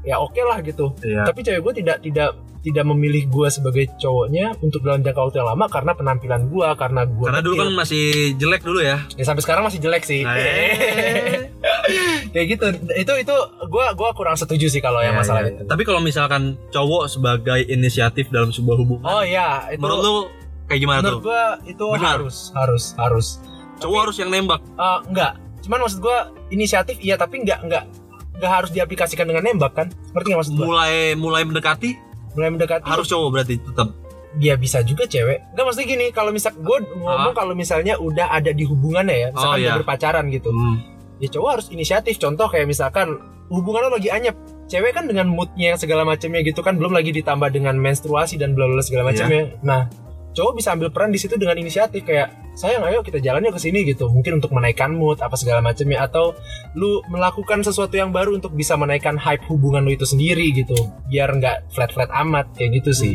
[0.00, 1.22] ya oke lah gitu iya.
[1.22, 5.50] tapi cewek gua tidak tidak tidak memilih gua sebagai cowoknya untuk dalam jangka waktu yang
[5.50, 8.04] lama karena penampilan gua karena gua Karena dulu kan masih
[8.34, 9.02] jelek dulu ya.
[9.10, 11.50] ya sampai sekarang masih jelek sih Nah, eh.
[12.32, 12.66] kayak gitu
[12.96, 13.34] itu itu
[13.66, 15.50] gua gua kurang setuju sih kalau yang Iya, masalah iya.
[15.52, 20.16] itu Tapi kalau misalkan cowok sebagai inisiatif dalam sebuah hubungan, oh iya itu menurut lu
[20.64, 21.22] kayak gimana menurut tuh?
[21.24, 22.08] gua itu Benar.
[22.14, 23.26] harus harus harus
[23.74, 24.60] Cowok harus yang nembak.
[24.62, 27.84] Eh, enggak cuman maksud gua inisiatif iya tapi enggak enggak
[28.32, 31.90] enggak harus diaplikasikan dengan nembak kan ngerti nggak maksud gua Mulai mulai mendekati
[32.34, 33.88] mulai mendekati harus cowok berarti tetap.
[34.34, 38.50] dia bisa juga cewek enggak maksudnya gini kalau misal gue ngomong kalau misalnya udah ada
[38.50, 39.54] di hubungannya ya misalkan Ah.
[39.54, 39.74] Oh, iya.
[39.76, 40.76] berpacaran gitu Hmm.
[41.16, 43.14] ya cowok harus inisiatif contoh kayak misalkan
[43.46, 44.34] hubungan lo lagi anyep
[44.66, 48.52] cewek kan dengan moodnya yang segala macamnya gitu kan belum lagi ditambah dengan menstruasi dan
[48.52, 49.86] bla bla segala macamnya nah
[50.34, 53.62] cowok bisa ambil peran di situ dengan inisiatif kayak sayang ayo kita jalan yuk ke
[53.62, 54.10] sini gitu.
[54.10, 56.34] Mungkin untuk menaikkan mood apa segala macamnya atau
[56.74, 60.74] lu melakukan sesuatu yang baru untuk bisa menaikkan hype hubungan lu itu sendiri gitu.
[61.06, 63.14] Biar nggak flat flat amat kayak gitu sih.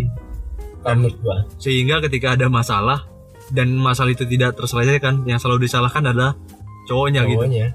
[0.80, 1.38] Kalau menurut gua.
[1.60, 3.04] Sehingga ketika ada masalah
[3.52, 6.40] dan masalah itu tidak terselesaikan, yang selalu disalahkan adalah
[6.88, 7.44] cowoknya gitu.
[7.44, 7.68] cowoknya.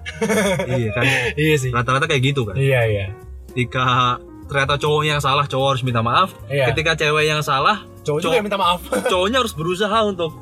[0.65, 1.05] Iya kan.
[1.45, 1.71] iya sih.
[1.71, 2.57] Rata-rata kayak gitu kan.
[2.57, 3.07] iya iya.
[3.53, 6.31] Ketika ternyata cowoknya yang salah, cowok harus minta maaf.
[6.47, 8.81] iya Ketika cewek yang salah, cowok juga cowok- yang minta maaf
[9.13, 10.33] cowoknya harus berusaha untuk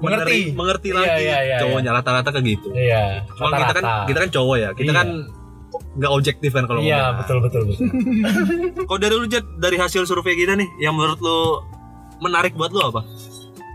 [0.00, 0.50] Mengerti.
[0.50, 2.68] mengerti Iya, lagi iya, iya, cowoknya rata-rata kayak gitu.
[2.72, 4.96] iya Cuma kita kan kita kan cowok ya, kita Iya.
[4.96, 5.08] kan
[5.70, 7.18] nggak objektif kan kalau iya ngomong.
[7.20, 7.86] betul betul betul
[8.88, 11.60] Kalau dari lu Jet, dari hasil survei kita nih, yang menurut lu
[12.18, 13.04] menarik buat lu apa?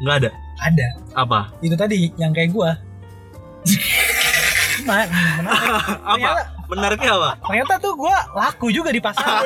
[0.01, 0.31] Nggak ada.
[0.57, 1.39] ada Apa?
[1.59, 2.73] itu tadi yang kayak gua
[4.81, 5.09] menarik.
[6.01, 6.15] Apa?
[6.15, 7.31] ternyata, Menariknya apa?
[7.41, 9.41] ternyata tuh gua laku juga di pasar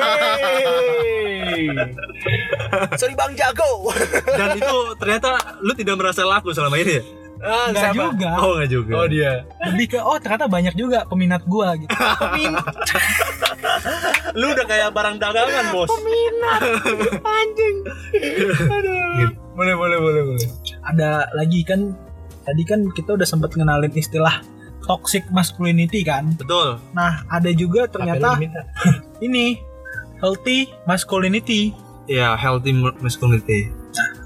[2.94, 3.90] Sorry Bang Jago.
[4.24, 5.28] Dan itu ternyata
[5.60, 7.02] lu tidak merasa laku selama ini ya?
[7.40, 7.96] Ah, Enggak siapa?
[7.96, 8.92] juga Oh nggak juga.
[8.94, 9.32] Oh dia.
[9.66, 11.88] lebih ke oh ternyata banyak juga peminat gua gitu
[14.36, 15.88] Lu udah kayak barang dagangan bos.
[17.20, 17.76] Anjing.
[18.62, 19.32] Aduh.
[19.56, 20.48] Boleh boleh boleh boleh.
[20.82, 21.92] ada lagi kan
[22.44, 24.40] tadi kan kita udah sempat ngenalin istilah
[24.82, 26.80] toxic masculinity kan Betul.
[26.92, 28.36] nah ada juga ternyata
[29.26, 29.60] ini
[30.18, 31.72] healthy masculinity
[32.04, 33.70] Ya healthy masculinity.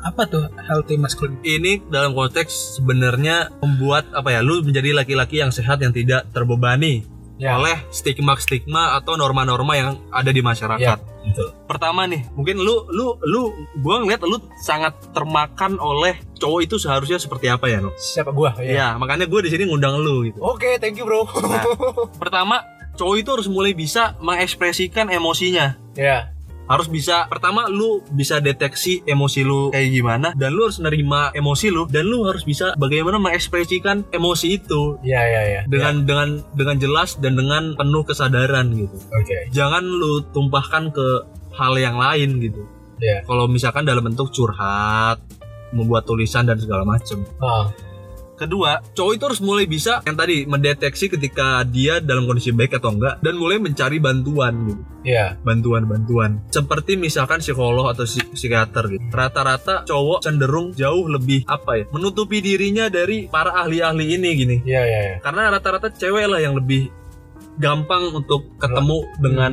[0.00, 4.40] apa tuh healthy masculinity Ini dalam konteks sebenarnya membuat apa ya?
[4.40, 7.58] Lu menjadi laki-laki yang sehat yang tidak terbebani Ya.
[7.58, 10.78] oleh stigma-stigma atau norma-norma yang ada di masyarakat.
[10.78, 11.50] Ya, betul.
[11.66, 13.50] Pertama nih, mungkin lu lu lu
[13.82, 17.90] gua ngeliat lu sangat termakan oleh cowok itu seharusnya seperti apa ya, no?
[17.98, 18.54] Siapa gua?
[18.62, 20.38] Iya, makanya gue di sini ngundang lu gitu.
[20.38, 21.26] Oke, thank you, Bro.
[21.26, 21.64] Nah.
[22.22, 22.62] Pertama,
[22.94, 25.74] cowok itu harus mulai bisa mengekspresikan emosinya.
[25.98, 26.30] ya.
[26.64, 31.68] Harus bisa pertama lu bisa deteksi emosi lu kayak gimana dan lu harus nerima emosi
[31.68, 35.60] lu dan lu harus bisa bagaimana mengekspresikan emosi itu Iya iya iya.
[35.68, 39.52] dengan dengan dengan jelas dan dengan penuh kesadaran gitu Oke.
[39.52, 41.06] jangan lu tumpahkan ke
[41.52, 42.64] hal yang lain gitu
[42.96, 43.26] Iya.
[43.26, 45.20] kalau misalkan dalam bentuk curhat
[45.74, 47.68] membuat tulisan dan segala macem Ah,
[48.34, 52.90] Kedua, cowok itu harus mulai bisa yang tadi mendeteksi ketika dia dalam kondisi baik atau
[52.90, 54.82] enggak dan mulai mencari bantuan gitu.
[55.04, 55.38] Iya.
[55.44, 56.42] Bantuan-bantuan.
[56.50, 59.04] Seperti misalkan psikolog atau psi- psikiater gitu.
[59.14, 61.84] Rata-rata cowok cenderung jauh lebih apa ya?
[61.94, 64.56] Menutupi dirinya dari para ahli-ahli ini gini.
[64.66, 65.16] Iya iya iya.
[65.22, 66.90] Karena rata-rata cewek lah yang lebih
[67.54, 69.52] gampang untuk ketemu dengan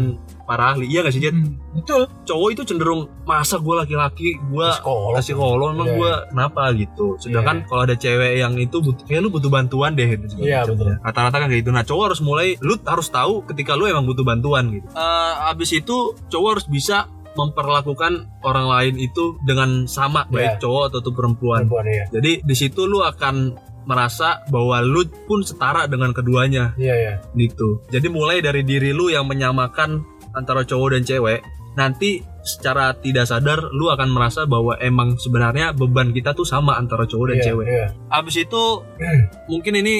[0.52, 0.84] para ahli.
[0.86, 1.32] Iya gak sih, Jet?
[1.32, 5.16] Hmm, betul Cowok itu cenderung masa gue laki-laki, gue Psikolog.
[5.18, 9.30] psikolog emang Iya, gue kenapa gitu sedangkan kalau ada cewek yang itu butuh kayak lu
[9.30, 11.00] butuh bantuan deh gitu Iya, betul.
[11.00, 14.22] rata-rata kan kayak gitu nah cowok harus mulai lu harus tahu ketika lu emang butuh
[14.22, 15.96] bantuan gitu Eh, abis itu
[16.28, 20.60] cowok harus bisa memperlakukan orang lain itu dengan sama baik Iya.
[20.60, 22.06] cowok atau tuh perempuan Perempuan ya.
[22.12, 27.14] jadi di situ lu akan merasa bahwa lu pun setara dengan keduanya Iya iya.
[27.34, 27.82] gitu.
[27.88, 31.40] Jadi mulai dari diri lu yang menyamakan antara cowok dan cewek,
[31.74, 37.06] nanti secara tidak sadar lu akan merasa bahwa emang sebenarnya beban kita tuh sama antara
[37.06, 37.66] cowok dan Iya, cewek.
[37.70, 37.86] Iya.
[38.10, 38.64] Abis itu
[39.52, 39.96] mungkin ini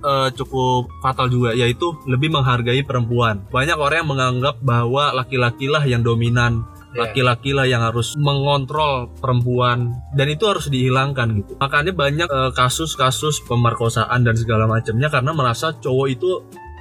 [0.00, 3.44] eh, cukup fatal juga yaitu lebih menghargai perempuan.
[3.48, 6.64] Banyak orang yang menganggap bahwa laki-laki lah yang dominan,
[6.94, 7.10] Iya.
[7.10, 11.52] laki-laki lah yang harus mengontrol perempuan dan itu harus dihilangkan gitu.
[11.58, 16.30] Makanya banyak eh, kasus-kasus pemerkosaan dan segala macamnya karena merasa cowok itu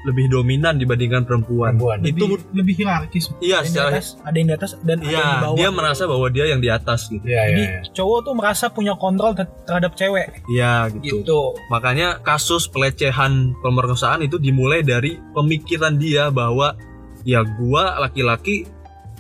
[0.04, 1.80] lebih dominan dibandingkan perempuan.
[1.80, 1.98] Perempuan.
[2.04, 4.98] Itu lebih, lebih hierarkis iya ada yang di secara atas ada yang di atas dan
[5.00, 7.24] ada yang di iya bawah dia merasa bahwa dia yang di atas gitu.
[7.24, 7.44] Iya iya.
[7.48, 7.80] jadi iya.
[7.96, 11.24] cowok tuh merasa punya kontrol ter- terhadap cewek Iya gitu.
[11.24, 11.42] gitu
[11.72, 16.76] Makanya kasus pelecehan pemerkosaan itu dimulai dari pemikiran dia bahwa
[17.24, 18.68] ya gua laki-laki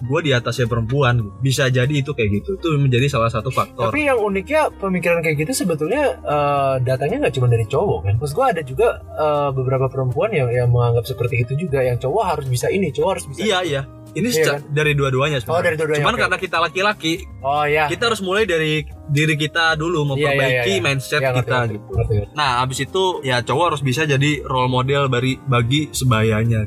[0.04, 4.04] gua di atasnya perempuan bisa jadi itu kayak gitu itu menjadi salah satu faktor Tapi
[4.04, 8.14] yang uniknya pemikiran kayak gitu sebetulnya eh, datangnya nggak cuma dari cowok kan.
[8.18, 11.80] Terus gue ada juga eh, beberapa perempuan yang yang menganggap seperti itu juga.
[11.82, 13.39] Yang cowok harus bisa ini, cowok harus bisa.
[13.41, 13.70] iya itu.
[13.70, 13.84] iya
[14.14, 15.64] ini Iya seca- dari dua-duanya Oh sebenarnya.
[15.64, 15.99] dari dua-duanya.
[15.99, 16.22] cuman oke.
[16.22, 17.89] karena kita laki-laki Oh ya.
[17.89, 18.74] kita harus mulai dari
[19.08, 20.84] diri kita dulu Iya, iya, memperbaiki iya, iya.
[20.84, 22.34] mindset Ya, ngerti, kita ngerti, gitu ngerti, ngerti.
[22.34, 26.62] nah abis itu ya cowok harus bisa jadi role model bagi bagi sebayanya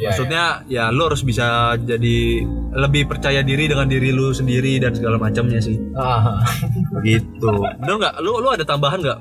[0.00, 1.46] Iya, Maksudnya ya lu harus bisa
[1.76, 2.40] jadi
[2.72, 5.76] lebih percaya diri dengan diri lu sendiri dan segala macamnya sih.
[5.92, 6.40] Ah,
[7.04, 7.52] Gitu.
[7.76, 8.14] Bener nggak?
[8.18, 9.18] Lu lu ada tambahan nggak?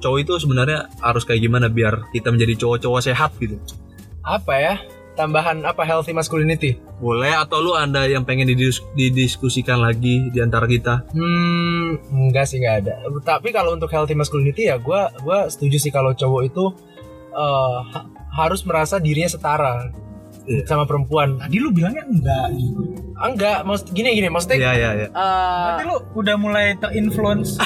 [0.00, 3.60] Cowok itu sebenarnya harus kayak gimana biar kita menjadi cowok-cowok sehat gitu?
[4.22, 4.74] apa ya?
[5.14, 6.80] Tambahan apa healthy masculinity?
[6.96, 11.04] Boleh atau lu ada yang pengen didis- didiskusikan lagi di antara kita?
[11.12, 12.94] Hmm, enggak sih enggak ada.
[13.20, 16.64] Tapi kalau untuk healthy masculinity ya gue gua setuju sih kalau cowok itu
[17.30, 19.90] ha- harus merasa dirinya setara
[20.44, 20.62] Iya.
[20.64, 21.36] sama perempuan.
[21.36, 22.82] tadi lu bilangnya enggak gitu
[23.14, 25.06] Enggak, maksud gini gini maksudnya Iya iya iya.
[25.06, 27.56] eh, berarti lu udah mulai terinfluence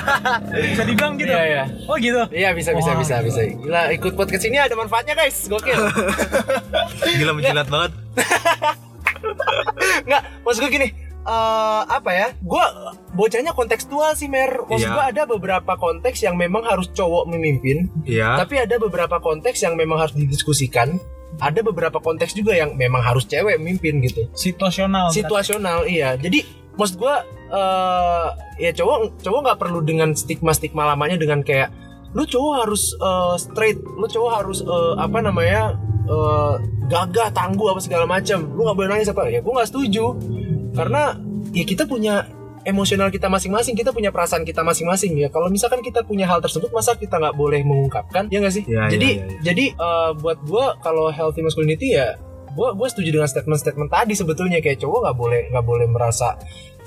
[0.70, 1.64] bisa dibilang gitu Iya, iya.
[1.84, 3.26] oh gitu Iya bisa bisa Wah, bisa gila.
[3.26, 3.40] bisa.
[3.56, 5.46] Gila ikut podcast ini ada manfaatnya guys.
[5.46, 5.74] Gokil.
[7.18, 7.92] Gila menjilat banget.
[10.04, 10.88] Enggak, maksud gue gini.
[11.20, 12.28] eh apa ya?
[12.38, 12.64] Gue
[13.12, 14.64] bocahnya kontekstual sih Mer.
[14.64, 14.94] Maksud Iya.
[14.94, 18.40] gue ada beberapa konteks yang memang harus cowok memimpin, Iya.
[18.40, 20.96] tapi ada beberapa konteks yang memang harus didiskusikan.
[21.40, 24.28] Ada beberapa konteks juga yang memang harus cewek memimpin gitu.
[24.36, 26.14] situasional Situasional iya.
[26.20, 26.44] Jadi
[26.76, 27.14] maksud gue
[27.50, 28.28] eh
[28.62, 31.74] ya cowok cowok nggak perlu dengan stigma stigma lamanya dengan kayak
[32.14, 35.74] lu cowok harus eh, straight, lu cowok harus eh, apa namanya
[36.06, 36.54] eh,
[36.90, 38.50] gagah tangguh apa segala macam.
[38.54, 39.30] Lu nggak boleh nangis apa?
[39.30, 40.18] Ya gue nggak setuju
[40.74, 41.18] karena
[41.50, 42.26] ya kita punya
[42.64, 45.28] emosional kita masing-masing, kita punya perasaan kita masing-masing ya.
[45.32, 48.28] Kalau misalkan kita punya hal tersebut, masa kita nggak boleh mengungkapkan?
[48.28, 48.64] Ya nggak sih?
[48.68, 49.40] Iya, jadi iya, iya, iya.
[49.46, 52.20] jadi eh, buat gua kalau healthy masculinity ya
[52.54, 56.34] gua gua setuju dengan statement-statement tadi sebetulnya kayak cowok nggak boleh nggak boleh merasa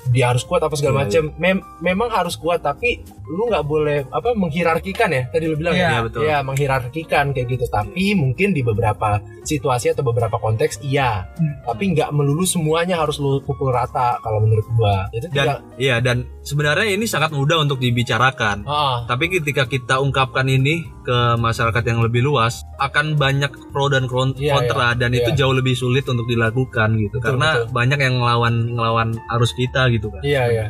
[0.10, 1.24] dia harus kuat apa segala Iya, macam.
[1.38, 5.80] Mem- memang harus kuat tapi lu nggak boleh apa menghierarkikan ya tadi lu bilang Iya.
[5.80, 5.90] ya.
[5.90, 6.22] Iya, betul.
[6.24, 7.66] Ya menghierarkikan kayak gitu.
[7.66, 11.28] Tapi mungkin di beberapa situasi atau beberapa konteks iya.
[11.34, 11.64] Hmm.
[11.66, 15.08] Tapi nggak melulu semuanya harus lu pukul rata kalau menurut gua.
[15.10, 15.64] Itu tidak.
[15.64, 18.66] Dan iya dan sebenarnya ini sangat mudah untuk dibicarakan.
[18.66, 24.08] Ah, Tapi ketika kita ungkapkan ini ke masyarakat yang lebih luas, akan banyak pro dan
[24.08, 25.38] kron- Iya, kontra dan itu iya.
[25.38, 27.20] jauh lebih sulit untuk dilakukan gitu.
[27.20, 27.72] Betul, Karena betul.
[27.72, 30.22] banyak yang ngelawan ngelawan arus kita gitu kan.
[30.26, 30.66] iya iya.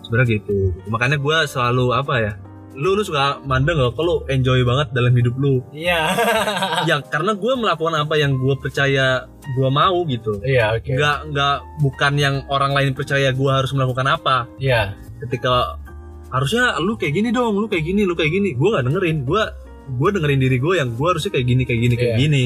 [0.00, 0.72] Sebenarnya gitu.
[0.88, 2.32] Makanya gue selalu apa ya?
[2.72, 5.60] Lu lu suka mandang gak kalau enjoy banget dalam hidup lu.
[5.68, 6.00] Iya.
[6.88, 10.38] ya karena gue melakukan apa yang gue percaya gue mau gitu.
[10.40, 10.94] Iya oke.
[10.94, 14.46] Nggak nggak bukan yang orang lain percaya gue harus melakukan apa.
[14.56, 14.94] Iya.
[15.18, 15.74] ketika
[16.30, 18.54] harusnya lu kayak gini dong, lu kayak gini, lu kayak gini.
[18.54, 19.42] Gue nggak dengerin, gue
[19.88, 22.20] gue dengerin diri gue yang gue harusnya kayak gini, kayak gini, kayak Iya.
[22.22, 22.44] gini.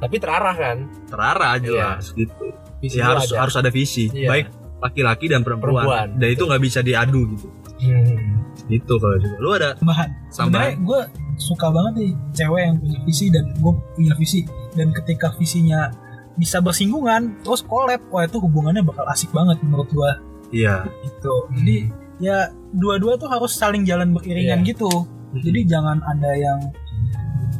[0.00, 0.76] Tapi terarah kan.
[1.06, 2.50] Terarah jelas gitu.
[2.80, 3.38] Visi ya harus ada.
[3.44, 4.28] harus ada visi Iya.
[4.32, 4.46] baik
[4.80, 7.48] laki-laki dan perempuan, Perempuan, dan itu nggak bisa diadu gitu.
[7.80, 8.36] Hmm.
[8.68, 10.08] itu kalau juga lu ada tambahan.
[10.28, 11.00] sebenarnya gue
[11.40, 14.40] suka banget nih cewek yang punya visi dan gue punya visi.
[14.70, 15.90] Dan ketika visinya
[16.36, 20.10] bisa bersinggungan terus collab wah itu hubungannya bakal asik banget menurut gue
[20.52, 20.86] iya.
[21.02, 21.34] Gitu.
[21.56, 21.76] Jadi
[22.20, 24.70] ya dua-dua tuh harus saling jalan beriringan Iya.
[24.70, 24.90] gitu.
[25.34, 26.60] Jadi jangan ada yang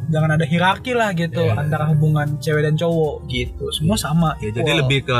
[0.07, 1.59] jangan ada hierarki lah gitu Iya.
[1.59, 3.67] antara hubungan cewek dan cowok gitu.
[3.73, 5.17] Semua sama ya jadi lebih ke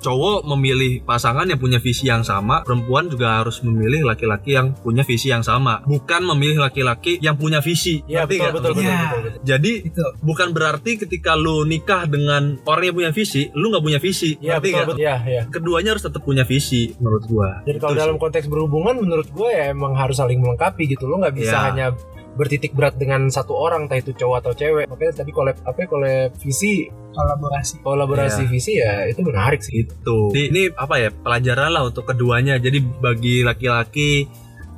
[0.00, 5.04] cowok memilih pasangan yang punya visi yang sama perempuan juga harus memilih laki-laki yang punya
[5.04, 8.98] visi yang sama bukan memilih laki-laki yang punya visi Iya betul, betul, betul, Iya.
[8.98, 9.40] betul, betul.
[9.44, 13.98] jadi itu bukan berarti ketika lu nikah dengan orang yang punya visi lu nggak punya
[13.98, 14.86] visi Iya betul, nggak?
[14.88, 15.00] betul.
[15.00, 15.42] Iya, iya.
[15.46, 19.70] keduanya harus tetap punya visi menurut gua Jadi kalau dalam konteks berhubungan menurut gue ya
[19.70, 21.04] emang harus saling melengkapi gitu.
[21.04, 21.64] Lo nggak bisa Iya.
[21.68, 21.86] hanya
[22.40, 24.88] bertitik berat dengan satu orang entah itu cowok atau cewek.
[24.88, 28.50] Makanya tadi kolab apa ya, kolab visi, kolaborasi kolaborasi Iya.
[28.50, 29.82] visi ya itu menarik sih.
[29.82, 34.30] itu ini, ini apa ya pelajaran lah untuk keduanya jadi bagi laki-laki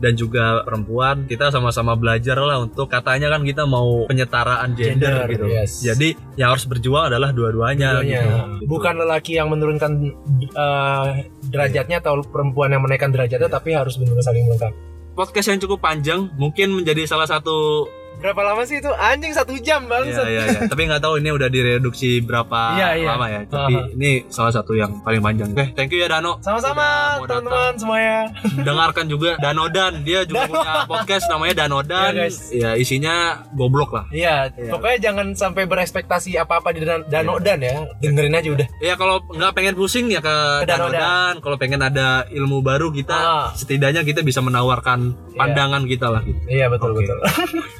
[0.02, 5.30] dan juga perempuan kita sama-sama belajar lah untuk katanya kan kita mau penyetaraan gender, Gender,
[5.30, 5.78] gitu yes.
[5.78, 8.66] jadi yang harus berjuang adalah dua-duanya gitu.
[8.66, 10.10] Bukan lelaki yang menurunkan
[10.42, 11.08] eh,
[11.46, 14.91] derajatnya atau perempuan yang menaikkan derajatnya tapi harus benar-benar saling melengkapi.
[15.12, 17.86] Podcast yang cukup panjang mungkin menjadi salah satu
[18.22, 18.86] Berapa lama sih itu?
[18.88, 20.06] Anjing satu jam bang.
[20.06, 20.60] Iya iya iya.
[20.64, 23.08] Tapi nggak tahu ini udah direduksi berapa Iya, iya.
[23.10, 23.40] lama ya.
[23.44, 23.90] Tapi Aha.
[23.92, 25.50] ini salah satu yang paling panjang.
[25.50, 26.38] Oke, thank you ya Dano.
[26.38, 28.30] Sama-sama teman-teman semuanya.
[28.56, 29.92] Dengarkan juga Danodan.
[30.02, 32.12] Dia juga punya podcast namanya Danodan.
[32.12, 32.36] Iya, guys.
[32.48, 33.14] Ya isinya
[33.50, 34.06] goblok lah.
[34.08, 34.70] Iya, Iya.
[34.70, 37.74] pokoknya jangan sampai berekspektasi apa-apa di Dan- Danodan ya.
[37.98, 38.66] Dengerin aja udah.
[38.78, 40.30] Ya kalau nggak pengen pusing ya ke
[40.62, 40.94] Ke Danodan.
[40.94, 41.32] Danodan.
[41.40, 43.46] Kalau pengen ada ilmu baru kita Ah.
[43.52, 45.34] setidaknya kita bisa menawarkan Iya.
[45.34, 46.38] pandangan kita lah gitu.
[46.46, 47.02] Iya betul Oke.
[47.02, 47.18] betul.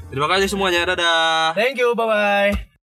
[0.09, 0.88] Terima kasih semuanya.
[0.88, 1.52] Dadah.
[1.54, 2.71] Thank you, bye bye.